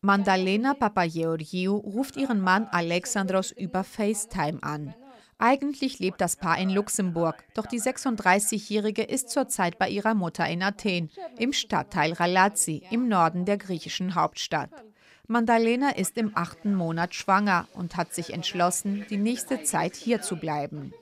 [0.00, 4.94] Mandalena Papageorgiou ruft ihren Mann Alexandros über FaceTime an.
[5.39, 10.63] Eigentlich lebt das Paar in Luxemburg, doch die 36-Jährige ist zurzeit bei ihrer Mutter in
[10.63, 14.71] Athen, im Stadtteil Ralazi, im Norden der griechischen Hauptstadt.
[15.27, 20.37] Mandalena ist im achten Monat schwanger und hat sich entschlossen, die nächste Zeit hier zu
[20.37, 20.93] bleiben.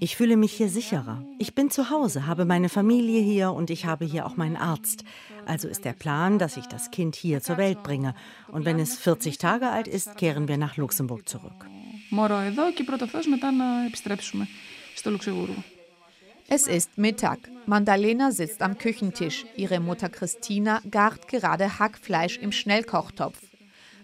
[0.00, 1.22] Ich fühle mich hier sicherer.
[1.38, 5.04] Ich bin zu Hause, habe meine Familie hier und ich habe hier auch meinen Arzt.
[5.46, 8.14] Also ist der Plan, dass ich das Kind hier zur Welt bringe.
[8.48, 11.66] Und wenn es 40 Tage alt ist, kehren wir nach Luxemburg zurück.
[16.48, 17.38] Es ist Mittag.
[17.66, 19.46] Mandalena sitzt am Küchentisch.
[19.56, 23.38] Ihre Mutter Christina gart gerade Hackfleisch im Schnellkochtopf.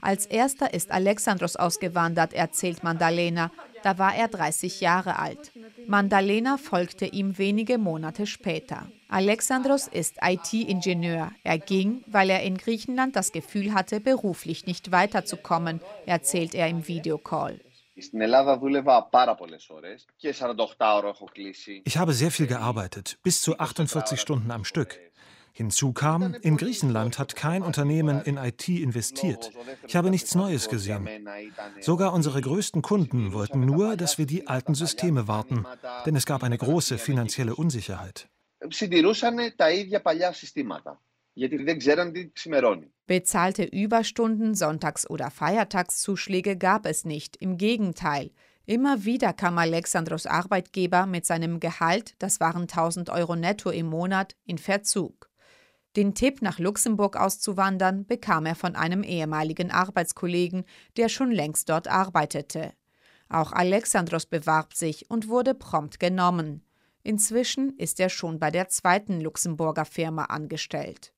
[0.01, 3.51] Als erster ist Alexandros ausgewandert, erzählt Mandalena.
[3.83, 5.53] Da war er 30 Jahre alt.
[5.87, 8.87] Mandalena folgte ihm wenige Monate später.
[9.09, 11.31] Alexandros ist IT-Ingenieur.
[11.45, 16.89] Er ging, weil er in Griechenland das Gefühl hatte, beruflich nicht weiterzukommen, erzählt er im
[16.89, 17.61] Videocall.
[17.95, 18.13] Ich
[21.97, 25.01] habe sehr viel gearbeitet, bis zu 48 Stunden am Stück.
[25.57, 29.51] Hinzu kam, in Griechenland hat kein Unternehmen in IT investiert.
[29.89, 31.09] Ich habe nichts Neues gesehen.
[31.81, 35.65] Sogar unsere größten Kunden wollten nur, dass wir die alten Systeme warten,
[36.05, 38.29] denn es gab eine große finanzielle Unsicherheit.
[43.07, 47.37] Bezahlte Überstunden, Sonntags- oder Feiertagszuschläge gab es nicht.
[47.37, 48.31] Im Gegenteil.
[48.67, 54.37] Immer wieder kam Alexandros Arbeitgeber mit seinem Gehalt, das waren 1000 Euro netto im Monat,
[54.45, 55.31] in Verzug.
[55.97, 60.65] Den Tipp, nach Luxemburg auszuwandern, bekam er von einem ehemaligen Arbeitskollegen,
[60.99, 62.75] der schon längst dort arbeitete.
[63.31, 66.63] Auch Alexandros bewarb sich und wurde prompt genommen.
[67.03, 71.15] Inzwischen ist er schon bei der zweiten Luxemburger Firma angestellt.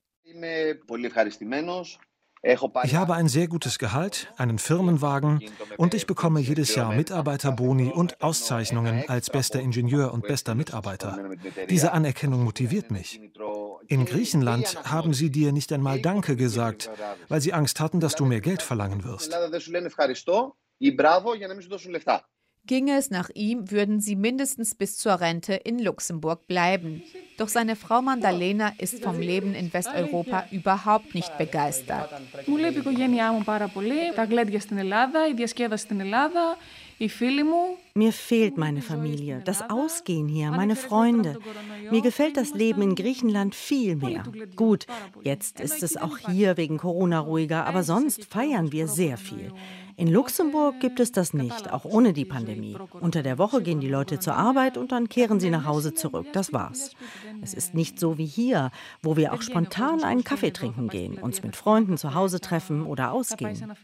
[2.85, 5.43] Ich habe ein sehr gutes Gehalt, einen Firmenwagen
[5.77, 11.19] und ich bekomme jedes Jahr Mitarbeiterboni und Auszeichnungen als bester Ingenieur und bester Mitarbeiter.
[11.69, 13.21] Diese Anerkennung motiviert mich.
[13.89, 16.91] In Griechenland haben sie dir nicht einmal Danke gesagt,
[17.29, 19.35] weil sie Angst hatten, dass du mehr Geld verlangen wirst.
[22.69, 27.03] Ginge es nach ihm, würden sie mindestens bis zur Rente in Luxemburg bleiben.
[27.39, 32.11] Doch seine Frau Mandalena ist vom Leben in Westeuropa überhaupt nicht begeistert.
[37.95, 41.39] Mir fehlt meine Familie, das Ausgehen hier, meine Freunde.
[41.91, 44.25] Mir gefällt das Leben in Griechenland viel mehr.
[44.57, 44.87] Gut,
[45.23, 49.53] jetzt ist es auch hier wegen Corona ruhiger, aber sonst feiern wir sehr viel.
[49.99, 52.77] In Luxemburg gibt es das nicht, auch ohne die Pandemie.
[53.01, 56.29] Unter der Woche gehen die Leute zur Arbeit und dann kehren sie nach Hause zurück.
[56.33, 56.93] Das war's.
[57.43, 58.71] Es ist nicht so wie hier,
[59.03, 63.11] wo wir auch spontan einen Kaffee trinken gehen, uns mit Freunden zu Hause treffen oder
[63.11, 63.75] ausgehen.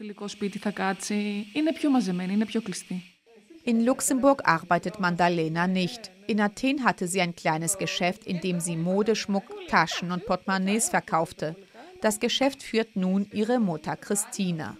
[3.65, 6.11] In Luxemburg arbeitet Mandalena nicht.
[6.27, 11.57] In Athen hatte sie ein kleines Geschäft, in dem sie Modeschmuck, Taschen und Portemonnaies verkaufte.
[11.99, 14.77] Das Geschäft führt nun ihre Mutter Christina.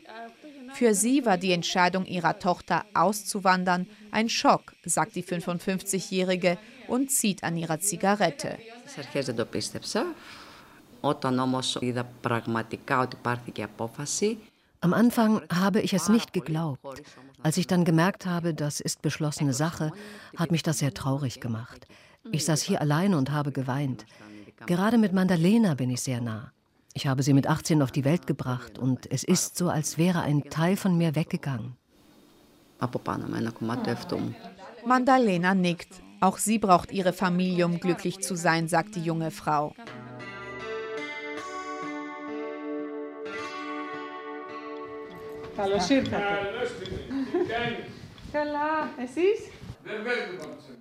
[0.76, 6.57] Für sie war die Entscheidung ihrer Tochter auszuwandern ein Schock, sagt die 55-Jährige
[6.89, 8.57] und zieht an ihrer Zigarette.
[14.82, 17.01] Am Anfang habe ich es nicht geglaubt.
[17.41, 19.91] Als ich dann gemerkt habe, das ist beschlossene Sache,
[20.36, 21.88] hat mich das sehr traurig gemacht.
[22.32, 24.05] Ich saß hier allein und habe geweint.
[24.65, 26.51] Gerade mit Mandalena bin ich sehr nah.
[26.97, 30.21] Ich habe sie mit 18 auf die Welt gebracht und es ist so, als wäre
[30.21, 31.75] ein Teil von mir weggegangen.
[34.85, 35.89] Mandalena nickt.
[36.21, 39.75] Auch sie braucht ihre Familie, um glücklich zu sein, sagt die junge Frau.
[45.57, 46.17] Hallo, Schirka.
[48.33, 49.54] Hallo, es ist?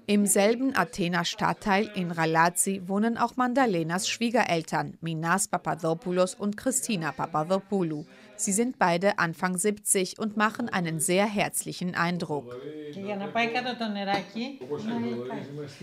[0.06, 8.04] Im selben Athener Stadtteil in Ralazi wohnen auch Mandalenas Schwiegereltern, Minas Papadopoulos und Christina Papadopoulou.
[8.36, 12.54] Sie sind beide Anfang 70 und machen einen sehr herzlichen Eindruck.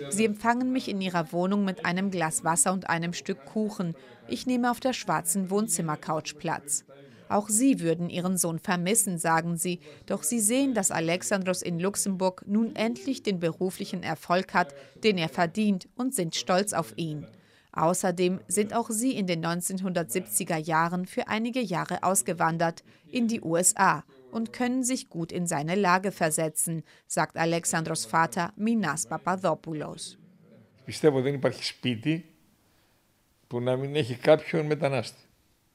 [0.09, 3.95] Sie empfangen mich in ihrer Wohnung mit einem Glas Wasser und einem Stück Kuchen.
[4.27, 6.85] Ich nehme auf der schwarzen Wohnzimmercouch Platz.
[7.31, 9.79] Auch sie würden ihren Sohn vermissen, sagen sie.
[10.05, 15.29] Doch sie sehen, dass Alexandros in Luxemburg nun endlich den beruflichen Erfolg hat, den er
[15.29, 17.25] verdient, und sind stolz auf ihn.
[17.71, 24.03] Außerdem sind auch sie in den 1970er Jahren für einige Jahre ausgewandert in die USA
[24.31, 30.17] und können sich gut in seine Lage versetzen, sagt Alexandros Vater Minas Papadopoulos.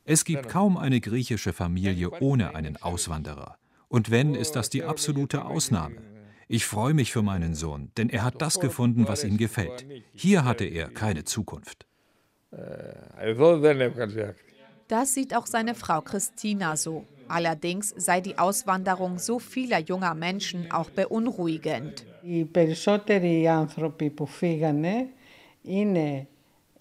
[0.06, 3.58] Es gibt kaum eine griechische Familie ohne einen Auswanderer.
[3.88, 5.96] Und wenn, ist das die absolute Ausnahme.
[6.46, 9.84] Ich freue mich für meinen Sohn, denn er hat das gefunden, was ihm gefällt.
[10.14, 11.86] Hier hatte er keine Zukunft.
[14.86, 17.04] Das sieht auch seine Frau Christina so.
[17.26, 22.06] Allerdings sei die Auswanderung so vieler junger Menschen auch beunruhigend.
[22.22, 22.44] Die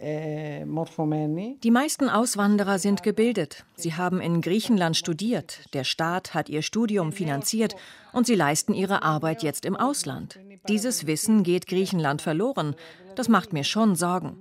[0.01, 3.65] περισσότεροι άνθρωποι που φύγανε είναι die meisten Auswanderer sind gebildet.
[3.77, 5.51] Sie haben in Griechenland studiert.
[5.75, 7.73] Der Staat hat ihr Studium finanziert
[8.13, 10.39] und sie leisten ihre Arbeit jetzt im Ausland.
[10.69, 12.75] Dieses Wissen geht Griechenland verloren.
[13.15, 14.37] Das macht mir schon Sorgen.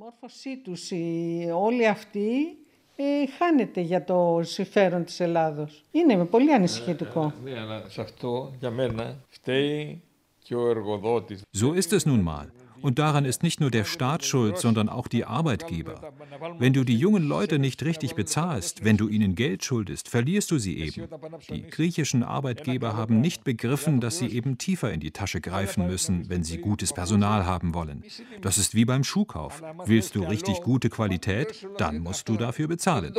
[3.37, 5.83] χάνεται για το συμφέρον της Ελλάδος.
[5.91, 7.33] Είναι πολύ ανησυχητικό.
[7.43, 10.01] Ναι, αλλά σε αυτό για μένα φταίει
[10.43, 11.41] και ο εργοδότης.
[11.57, 12.52] So ist es nun mal.
[12.83, 16.13] Und daran ist nicht nur der Staat schuld, sondern auch die Arbeitgeber.
[16.59, 20.59] Wenn du die jungen Leute nicht richtig bezahlst, wenn du ihnen Geld schuldest, verlierst du
[20.59, 21.07] sie eben.
[21.49, 26.29] Die griechischen Arbeitgeber haben nicht begriffen, dass sie eben tiefer in die Tasche greifen müssen,
[26.29, 28.03] wenn sie gutes Personal haben wollen.
[28.41, 29.61] Das ist wie beim Schuhkauf.
[29.85, 33.13] Willst du richtig gute Qualität, dann musst du dafür bezahlen.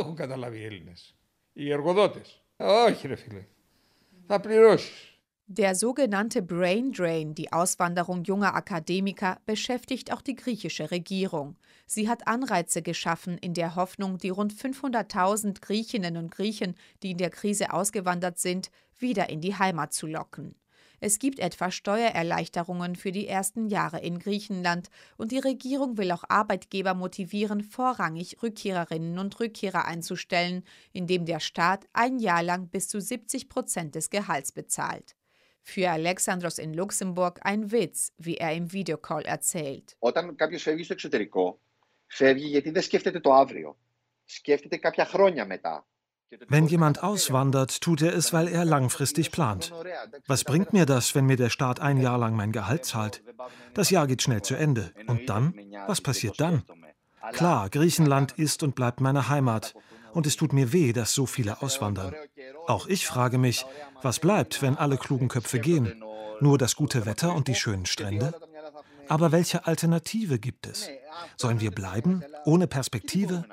[4.31, 5.04] Θα πληρώσεις.
[5.48, 11.54] Der sogenannte Brain Drain, die Auswanderung junger Akademiker, beschäftigt auch die griechische Regierung.
[11.86, 16.74] Sie hat Anreize geschaffen, in der Hoffnung, die rund 500.000 Griechinnen und Griechen,
[17.04, 20.56] die in der Krise ausgewandert sind, wieder in die Heimat zu locken.
[20.98, 26.24] Es gibt etwa Steuererleichterungen für die ersten Jahre in Griechenland und die Regierung will auch
[26.28, 33.00] Arbeitgeber motivieren, vorrangig Rückkehrerinnen und Rückkehrer einzustellen, indem der Staat ein Jahr lang bis zu
[33.00, 35.14] 70 Prozent des Gehalts bezahlt.
[35.65, 39.95] Für Alexandros in Luxemburg ein Witz, wie er im Videocall erzählt.
[39.99, 41.59] Όταν κάποιος φεύγει στο εξωτερικό,
[42.07, 43.77] φεύγει γιατί δεν σκέφτεται το αύριο.
[44.25, 45.85] Σκέφτεται κάποια χρόνια μετά.
[46.47, 49.73] Wenn jemand auswandert, tut er es, weil er langfristig plant.
[50.27, 53.21] Was bringt mir das, wenn mir der Staat ein Jahr lang mein Gehalt zahlt?
[53.73, 54.93] Das Jahr geht schnell zu Ende.
[55.07, 55.53] Und dann?
[55.87, 56.63] Was passiert dann?
[57.33, 59.73] Klar, Griechenland ist und bleibt meine Heimat.
[60.16, 62.14] Und es tut mir weh, dass so viele auswandern.
[62.66, 63.66] Auch ich frage mich,
[64.00, 66.02] was bleibt, wenn alle klugen Köpfe gehen?
[66.40, 68.32] Nur das gute Wetter und die schönen Strände?
[69.08, 70.88] Aber welche Alternative gibt es?
[71.36, 73.44] Sollen wir bleiben, ohne Perspektive?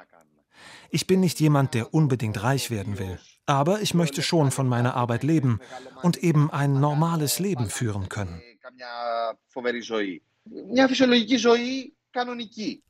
[0.90, 3.20] Ich bin nicht jemand, der unbedingt reich werden will.
[3.46, 5.60] Aber ich möchte schon von meiner Arbeit leben
[6.02, 8.42] und eben ein normales Leben führen können.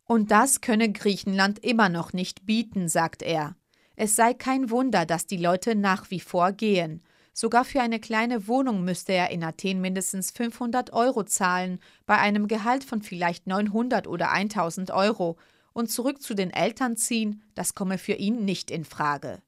[0.05, 3.55] Und das könne Griechenland immer noch nicht bieten, sagt er.
[3.95, 7.03] Es sei kein Wunder, dass die Leute nach wie vor gehen.
[7.31, 12.47] Sogar für eine kleine Wohnung müsste er in Athen mindestens 500 Euro zahlen, bei einem
[12.47, 15.37] Gehalt von vielleicht 900 oder 1000 Euro.
[15.73, 19.41] Und zurück zu den Eltern ziehen, das komme für ihn nicht in Frage.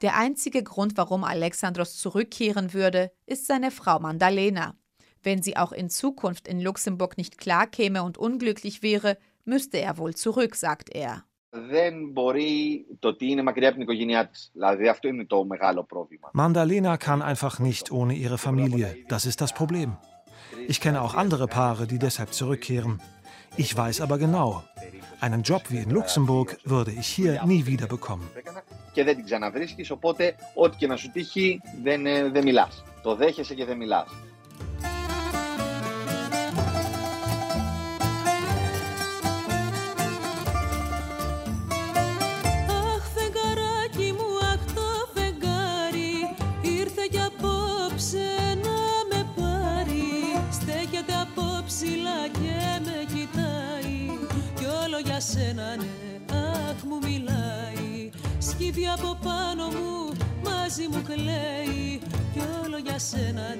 [0.00, 4.76] Der einzige Grund, warum Alexandros zurückkehren würde, ist seine Frau Mandalena.
[5.22, 10.14] Wenn sie auch in Zukunft in Luxemburg nicht klarkäme und unglücklich wäre, müsste er wohl
[10.14, 14.49] zurück, sagt er δεν μπορεί το ότι είναι μακριά από την οικογένειά της.
[14.53, 16.31] Δηλαδή αυτό είναι το μεγάλο πρόβλημα.
[16.33, 18.87] Mandalena kann einfach nicht ohne ihre Familie.
[19.07, 19.89] Das ist das Problem.
[20.67, 22.93] Ich kenne auch andere Paare, die deshalb zurückkehren.
[23.63, 24.49] Ich weiß aber genau,
[25.25, 28.27] einen Job wie in Luxemburg würde ich hier nie wieder bekommen.
[28.91, 32.83] Και δεν την ξαναβρίσκεις, οπότε ό,τι και να σου τύχει δεν, δεν μιλάς.
[33.01, 34.09] Το δέχεσαι και δεν μιλάς.
[60.74, 62.00] Μαζί μου κλαίει
[62.32, 63.56] Κι όλο για σένα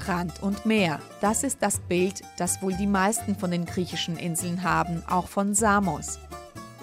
[0.00, 0.98] Strand und Meer.
[1.20, 5.54] Das ist das Bild, das wohl die meisten von den griechischen Inseln haben, auch von
[5.54, 6.18] Samos.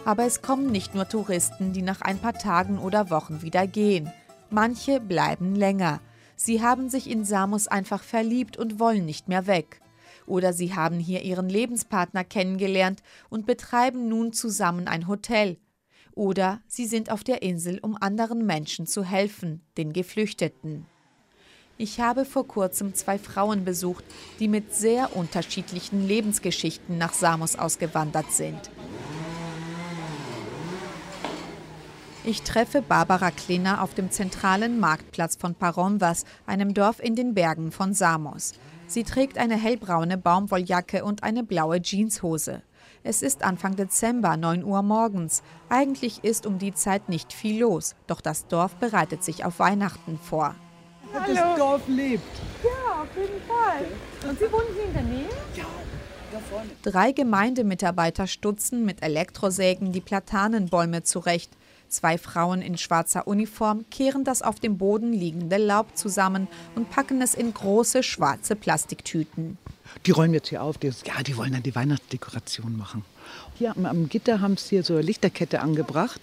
[0.05, 4.11] Aber es kommen nicht nur Touristen, die nach ein paar Tagen oder Wochen wieder gehen.
[4.49, 5.99] Manche bleiben länger.
[6.35, 9.81] Sie haben sich in Samos einfach verliebt und wollen nicht mehr weg.
[10.27, 15.57] Oder sie haben hier ihren Lebenspartner kennengelernt und betreiben nun zusammen ein Hotel.
[16.13, 20.85] Oder sie sind auf der Insel, um anderen Menschen zu helfen, den Geflüchteten.
[21.79, 24.03] Ich habe vor kurzem zwei Frauen besucht,
[24.39, 28.59] die mit sehr unterschiedlichen Lebensgeschichten nach Samos ausgewandert sind.
[32.23, 37.71] Ich treffe Barbara Kleiner auf dem zentralen Marktplatz von Paronvas, einem Dorf in den Bergen
[37.71, 38.53] von Samos.
[38.87, 42.63] Sie trägt eine hellbraune Baumwolljacke und eine blaue Jeanshose.
[43.03, 45.43] Es ist Anfang Dezember, 9 Uhr morgens.
[45.69, 50.17] Eigentlich ist um die Zeit nicht viel los, doch das Dorf bereitet sich auf Weihnachten
[50.17, 50.55] vor.
[51.13, 51.33] Hallo.
[51.33, 52.23] Das Dorf lebt.
[52.63, 54.29] Ja, auf jeden Fall.
[54.29, 55.29] Und Sie wohnen hier in der Nähe?
[55.55, 55.65] Ja.
[56.83, 61.49] Drei Gemeindemitarbeiter stutzen mit Elektrosägen die Platanenbäume zurecht.
[61.87, 67.21] Zwei Frauen in schwarzer Uniform kehren das auf dem Boden liegende Laub zusammen und packen
[67.21, 69.57] es in große schwarze Plastiktüten.
[70.05, 70.77] Die räumen jetzt hier auf.
[70.77, 73.05] Die, ja, die wollen dann die Weihnachtsdekoration machen.
[73.55, 76.19] Hier am, am Gitter haben sie hier so eine Lichterkette angebracht.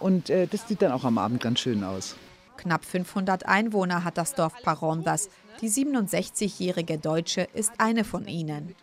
[0.00, 2.16] Und äh, das sieht dann auch am Abend ganz schön aus.
[2.60, 5.30] Knapp 500 Einwohner hat das Dorf Parondas.
[5.62, 8.74] Die 67-jährige Deutsche ist eine von ihnen.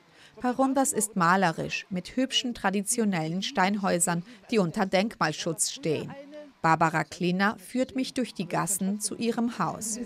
[0.42, 6.12] Parondas ist malerisch mit hübschen traditionellen Steinhäusern, die unter Denkmalschutz stehen.
[6.62, 10.00] Barbara Kleiner führt mich durch die Gassen zu ihrem Haus.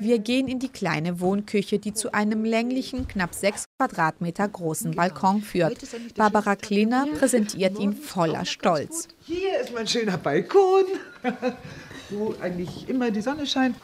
[0.00, 5.42] Wir gehen in die kleine Wohnküche, die zu einem länglichen, knapp sechs Quadratmeter großen Balkon
[5.42, 5.78] führt.
[6.16, 9.08] Barbara Kleiner präsentiert ihn voller Stolz.
[9.20, 10.84] Hier ist mein schöner Balkon,
[12.10, 13.76] wo eigentlich immer die Sonne scheint.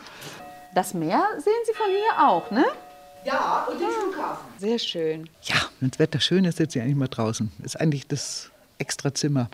[0.74, 2.64] Das Meer sehen Sie von hier auch, ne?
[3.24, 4.44] Ja, und den Flughafen.
[4.58, 5.30] Sehr schön.
[5.42, 7.50] Ja, wenn das Wetter schön ist, sitze ich eigentlich mal draußen.
[7.62, 9.48] Ist eigentlich das extra Zimmer.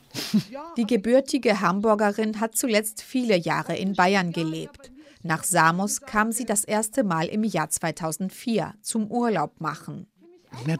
[0.76, 4.90] Die gebürtige Hamburgerin hat zuletzt viele Jahre in Bayern gelebt.
[5.22, 10.09] Nach Samos kam sie das erste Mal im Jahr 2004 zum Urlaub machen.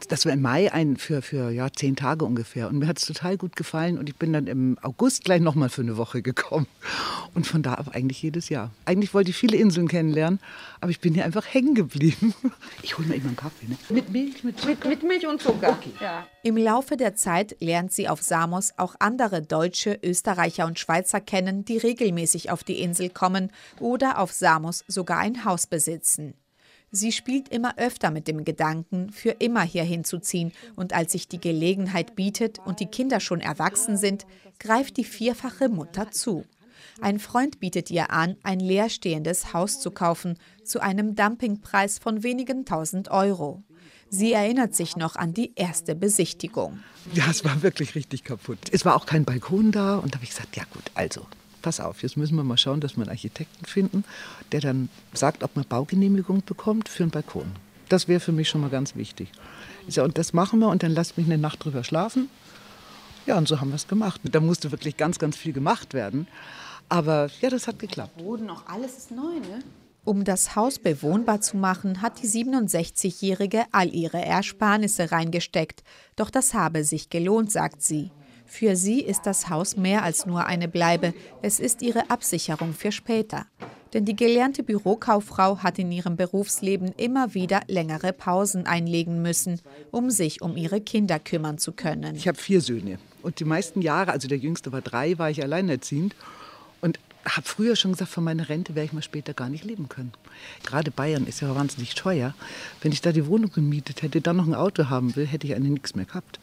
[0.09, 2.69] Das war im Mai ein, für, für ja, zehn Tage ungefähr.
[2.69, 3.99] Und mir hat es total gut gefallen.
[3.99, 6.67] Und ich bin dann im August gleich nochmal für eine Woche gekommen.
[7.35, 8.73] Und von da ab eigentlich jedes Jahr.
[8.85, 10.41] Eigentlich wollte ich viele Inseln kennenlernen,
[10.81, 12.35] aber ich bin hier einfach hängen geblieben.
[12.83, 13.67] Ich hole mir immer einen Kaffee.
[13.67, 13.77] Ne?
[13.91, 14.89] Mit Milch, mit Zucker?
[14.89, 15.71] Mit, mit Milch und Zucker.
[15.71, 15.93] Okay.
[16.01, 16.27] Ja.
[16.43, 21.65] Im Laufe der Zeit lernt sie auf Samos auch andere Deutsche, Österreicher und Schweizer kennen,
[21.65, 26.35] die regelmäßig auf die Insel kommen oder auf Samos sogar ein Haus besitzen.
[26.93, 31.41] Sie spielt immer öfter mit dem Gedanken, für immer hier hinzuziehen, und als sich die
[31.41, 34.27] Gelegenheit bietet und die Kinder schon erwachsen sind,
[34.59, 36.45] greift die vierfache Mutter zu.
[37.01, 42.65] Ein Freund bietet ihr an, ein leerstehendes Haus zu kaufen, zu einem Dumpingpreis von wenigen
[42.65, 43.63] tausend Euro.
[44.09, 46.81] Sie erinnert sich noch an die erste Besichtigung.
[47.15, 48.59] Ja, es war wirklich richtig kaputt.
[48.73, 51.27] Es war auch kein Balkon da und da habe ich gesagt, ja gut, also
[51.61, 54.05] pass auf, jetzt müssen wir mal schauen, dass wir einen Architekten finden,
[54.53, 57.53] der dann sagt, ob man Baugenehmigung bekommt für einen Balkon.
[57.89, 59.31] Das wäre für mich schon mal ganz wichtig.
[59.89, 62.29] Ich sage, und das machen wir und dann lasst mich eine Nacht drüber schlafen.
[63.27, 64.21] Ja, und so haben wir es gemacht.
[64.25, 66.27] Da musste wirklich ganz, ganz viel gemacht werden.
[66.89, 68.17] Aber ja, das hat geklappt.
[68.17, 69.63] Boden, auch alles ist neu, ne?
[70.05, 75.83] Um das Haus bewohnbar zu machen, hat die 67-Jährige all ihre Ersparnisse reingesteckt.
[76.17, 78.11] Doch das habe sich gelohnt, sagt sie.
[78.51, 82.91] Für sie ist das Haus mehr als nur eine Bleibe, es ist ihre Absicherung für
[82.91, 83.47] später.
[83.95, 89.61] Denn die gelernte Bürokauffrau hat in ihrem Berufsleben immer wieder längere Pausen einlegen müssen,
[89.93, 92.17] um sich um ihre Kinder kümmern zu können.
[92.17, 95.45] Ich habe vier Söhne und die meisten Jahre, also der jüngste war drei, war ich
[95.45, 96.17] alleinerziehend
[96.81, 99.89] und habe früher schon gesagt, von meiner Rente werde ich mal später gar nicht leben
[99.89, 100.13] können.
[100.67, 102.35] Gerade Bayern ist ja wahnsinnig teuer.
[102.83, 105.55] Wenn ich da die Wohnung gemietet hätte, dann noch ein Auto haben will, hätte ich
[105.55, 106.41] eigentlich nichts mehr gehabt.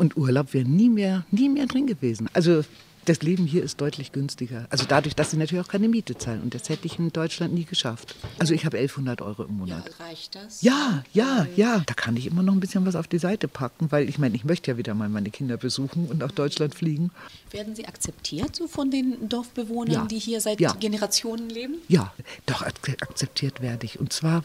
[0.00, 2.30] Und Urlaub wäre nie mehr, nie mehr drin gewesen.
[2.32, 2.64] Also
[3.04, 4.66] das Leben hier ist deutlich günstiger.
[4.70, 6.40] Also dadurch, dass sie natürlich auch keine Miete zahlen.
[6.40, 8.16] Und das hätte ich in Deutschland nie geschafft.
[8.38, 9.90] Also ich habe 1100 Euro im Monat.
[9.98, 10.62] Ja, reicht das?
[10.62, 11.82] Ja, ja, ja.
[11.84, 14.34] Da kann ich immer noch ein bisschen was auf die Seite packen, weil ich meine,
[14.36, 17.10] ich möchte ja wieder mal meine Kinder besuchen und nach Deutschland fliegen.
[17.50, 20.06] Werden Sie akzeptiert so von den Dorfbewohnern, ja.
[20.06, 20.72] die hier seit ja.
[20.80, 21.74] Generationen leben?
[21.88, 22.14] Ja,
[22.46, 24.00] doch akzeptiert werde ich.
[24.00, 24.44] Und zwar,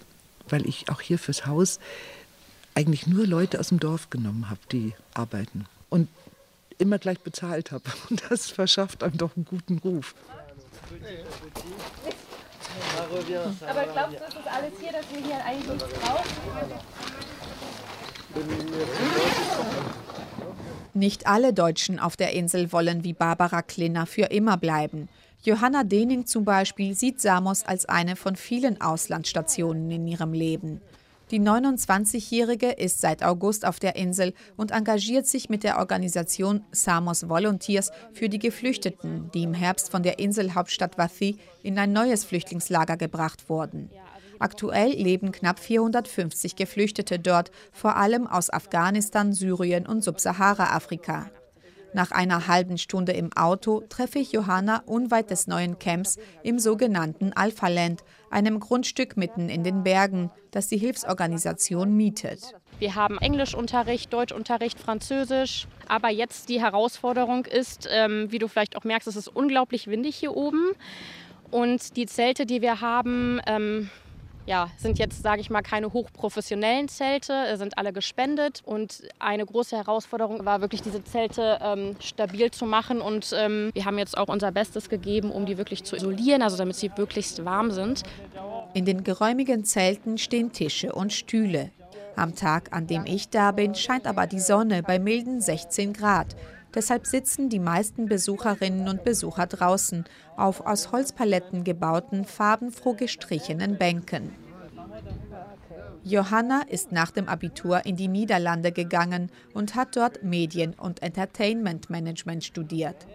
[0.49, 1.79] weil ich auch hier fürs Haus
[2.75, 5.65] eigentlich nur Leute aus dem Dorf genommen habe, die arbeiten.
[5.89, 6.09] Und
[6.77, 7.83] immer gleich bezahlt habe.
[8.09, 10.13] Und das verschafft einem doch einen guten Ruf.
[13.67, 16.29] Aber glaubst du, ist das alles hier, dass wir hier eigentlich nichts brauchen?
[20.93, 25.07] Nicht alle Deutschen auf der Insel wollen wie Barbara Klinner für immer bleiben.
[25.43, 30.81] Johanna Dening zum Beispiel sieht Samos als eine von vielen Auslandsstationen in ihrem Leben.
[31.31, 37.27] Die 29-Jährige ist seit August auf der Insel und engagiert sich mit der Organisation Samos
[37.27, 42.95] Volunteers für die Geflüchteten, die im Herbst von der Inselhauptstadt Wathi in ein neues Flüchtlingslager
[42.95, 43.89] gebracht wurden.
[44.37, 51.31] Aktuell leben knapp 450 Geflüchtete dort, vor allem aus Afghanistan, Syrien und Subsahara-Afrika.
[51.95, 57.31] Nach einer halben Stunde im Auto treffe ich Johanna unweit des neuen Camps im sogenannten
[57.31, 62.53] Alpha-Land, einem Grundstück mitten in den Bergen, das die Hilfsorganisation mietet.
[62.79, 65.67] Wir haben Englischunterricht, Deutschunterricht, Französisch.
[65.87, 70.15] Aber jetzt die Herausforderung ist, ähm, wie du vielleicht auch merkst, es ist unglaublich windig
[70.15, 70.71] hier oben.
[71.51, 73.89] Und die Zelte, die wir haben, ähm,
[74.45, 78.61] ja, sind jetzt, sage ich mal, keine hochprofessionellen Zelte, äh, sind alle gespendet.
[78.65, 83.01] Und eine große Herausforderung war wirklich, diese Zelte ähm, stabil zu machen.
[83.01, 86.57] Und ähm, wir haben jetzt auch unser Bestes gegeben, um die wirklich zu isolieren, also
[86.57, 88.03] damit sie möglichst warm sind.
[88.73, 91.71] In den geräumigen Zelten stehen Tische und Stühle.
[92.15, 96.27] Am Tag, an dem ich da bin, scheint aber die Sonne bei milden 16 Grad.
[96.75, 100.03] Deshalb sitzen die meisten Besucherinnen und Besucher draußen
[100.35, 104.35] auf aus Holzpaletten gebauten, farbenfroh gestrichenen Bänken.
[106.03, 111.89] Johanna ist nach dem Abitur in die Niederlande gegangen und hat dort Medien- und Entertainment
[111.89, 113.07] Management studiert.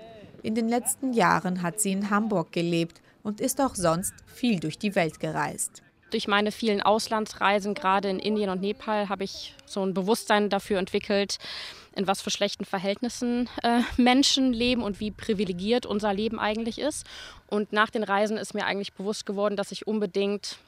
[0.42, 4.78] In den letzten Jahren hat sie in Hamburg gelebt und ist auch sonst viel durch
[4.78, 5.82] die Welt gereist.
[6.10, 10.78] Durch meine vielen Auslandsreisen, gerade in Indien und Nepal, habe ich so ein Bewusstsein dafür
[10.78, 11.38] entwickelt,
[11.94, 17.06] in was für schlechten Verhältnissen äh, Menschen leben und wie privilegiert unser Leben eigentlich ist.
[17.46, 20.58] Und nach den Reisen ist mir eigentlich bewusst geworden, dass ich unbedingt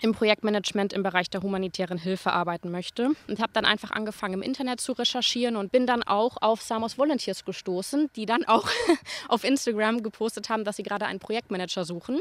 [0.00, 3.10] im Projektmanagement im Bereich der humanitären Hilfe arbeiten möchte.
[3.28, 6.98] Und habe dann einfach angefangen, im Internet zu recherchieren und bin dann auch auf Samos
[6.98, 8.68] Volunteers gestoßen, die dann auch
[9.28, 12.20] auf Instagram gepostet haben, dass sie gerade einen Projektmanager suchen.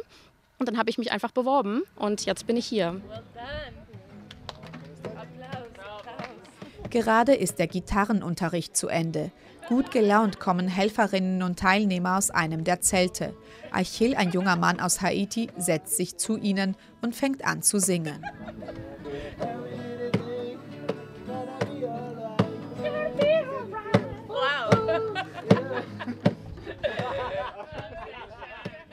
[0.60, 3.02] Und dann habe ich mich einfach beworben und jetzt bin ich hier.
[6.94, 9.32] Gerade ist der Gitarrenunterricht zu Ende.
[9.68, 13.34] Gut gelaunt kommen Helferinnen und Teilnehmer aus einem der Zelte.
[13.72, 18.24] Achille, ein junger Mann aus Haiti, setzt sich zu ihnen und fängt an zu singen.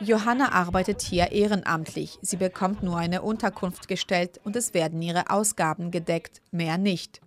[0.01, 2.19] Johanna arbeitet hier ehrenamtlich.
[2.23, 7.21] Sie bekommt nur eine Unterkunft gestellt und es werden ihre Ausgaben gedeckt, mehr nicht.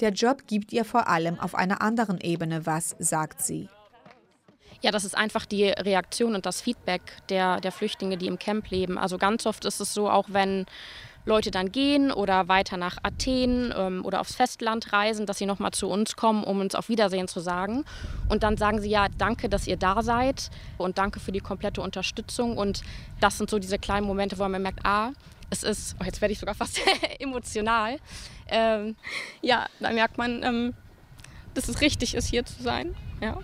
[0.00, 3.68] Der Job gibt ihr vor allem auf einer anderen Ebene was, sagt sie.
[4.82, 8.68] Ja, das ist einfach die Reaktion und das Feedback der, der Flüchtlinge, die im Camp
[8.70, 8.98] leben.
[8.98, 10.66] Also ganz oft ist es so, auch wenn
[11.26, 15.70] Leute dann gehen oder weiter nach Athen ähm, oder aufs Festland reisen, dass sie nochmal
[15.70, 17.84] zu uns kommen, um uns auf Wiedersehen zu sagen.
[18.28, 21.80] Und dann sagen sie ja, danke, dass ihr da seid und danke für die komplette
[21.80, 22.58] Unterstützung.
[22.58, 22.82] Und
[23.20, 25.12] das sind so diese kleinen Momente, wo man merkt, ah,
[25.48, 26.80] es ist, oh, jetzt werde ich sogar fast
[27.18, 27.98] emotional.
[28.48, 28.96] Ähm,
[29.40, 30.74] ja, da merkt man, ähm,
[31.54, 32.94] dass es richtig ist, hier zu sein.
[33.20, 33.38] Ja.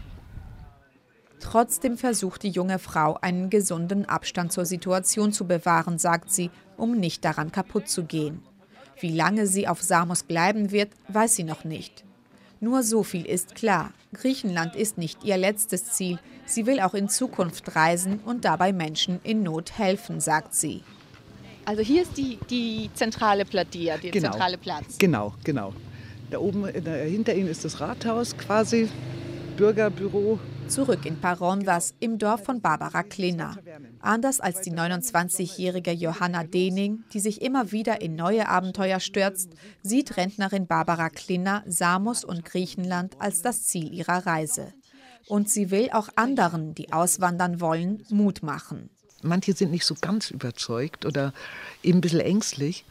[1.41, 6.99] Trotzdem versucht die junge Frau, einen gesunden Abstand zur Situation zu bewahren, sagt sie, um
[6.99, 8.43] nicht daran kaputt zu gehen.
[9.01, 12.05] Wie lange sie auf Samos bleiben wird, weiß sie noch nicht.
[12.61, 13.93] Nur so viel ist klar.
[14.13, 16.19] Griechenland ist nicht ihr letztes Ziel.
[16.45, 20.83] Sie will auch in Zukunft reisen und dabei Menschen in Not helfen, sagt sie.
[21.65, 24.31] Also hier ist die, die zentrale Platia, der genau.
[24.31, 24.99] zentrale Platz.
[24.99, 25.73] Genau, genau.
[26.31, 28.89] Da oben äh, hinter Ihnen ist das Rathaus quasi,
[29.57, 30.39] Bürgerbüro.
[30.69, 33.57] Zurück in Paronvas im Dorf von Barbara Klina.
[33.99, 39.51] Anders als die 29-jährige Johanna Dening, die sich immer wieder in neue Abenteuer stürzt,
[39.83, 44.73] sieht Rentnerin Barbara Klina Samos und Griechenland als das Ziel ihrer Reise.
[45.27, 48.91] Und sie will auch anderen, die auswandern wollen, Mut machen.
[49.23, 51.33] Manche sind nicht so ganz überzeugt oder
[51.83, 52.85] eben ein bisschen ängstlich.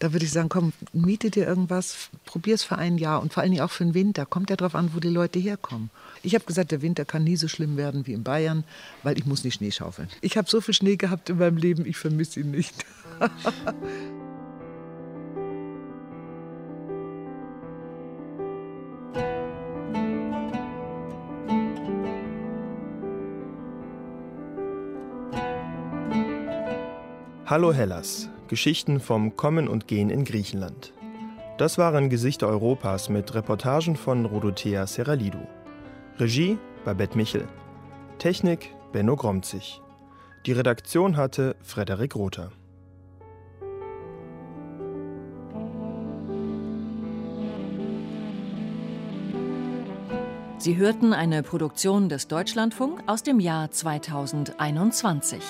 [0.00, 3.42] Da würde ich sagen, komm, miete dir irgendwas, probier es für ein Jahr und vor
[3.42, 4.26] allen Dingen auch für den Winter.
[4.26, 5.90] Kommt ja darauf an, wo die Leute herkommen.
[6.22, 8.64] Ich habe gesagt, der Winter kann nie so schlimm werden wie in Bayern,
[9.02, 10.08] weil ich muss nicht Schnee schaufeln.
[10.20, 12.84] Ich habe so viel Schnee gehabt in meinem Leben, ich vermisse ihn nicht.
[27.54, 30.92] Hallo Hellas, Geschichten vom Kommen und Gehen in Griechenland.
[31.56, 35.46] Das waren Gesichter Europas mit Reportagen von Rodothea Seralidou.
[36.18, 37.46] Regie Babette Michel.
[38.18, 39.80] Technik Benno Gromzig.
[40.46, 42.50] Die Redaktion hatte Frederik Rother.
[50.58, 55.40] Sie hörten eine Produktion des Deutschlandfunk aus dem Jahr 2021.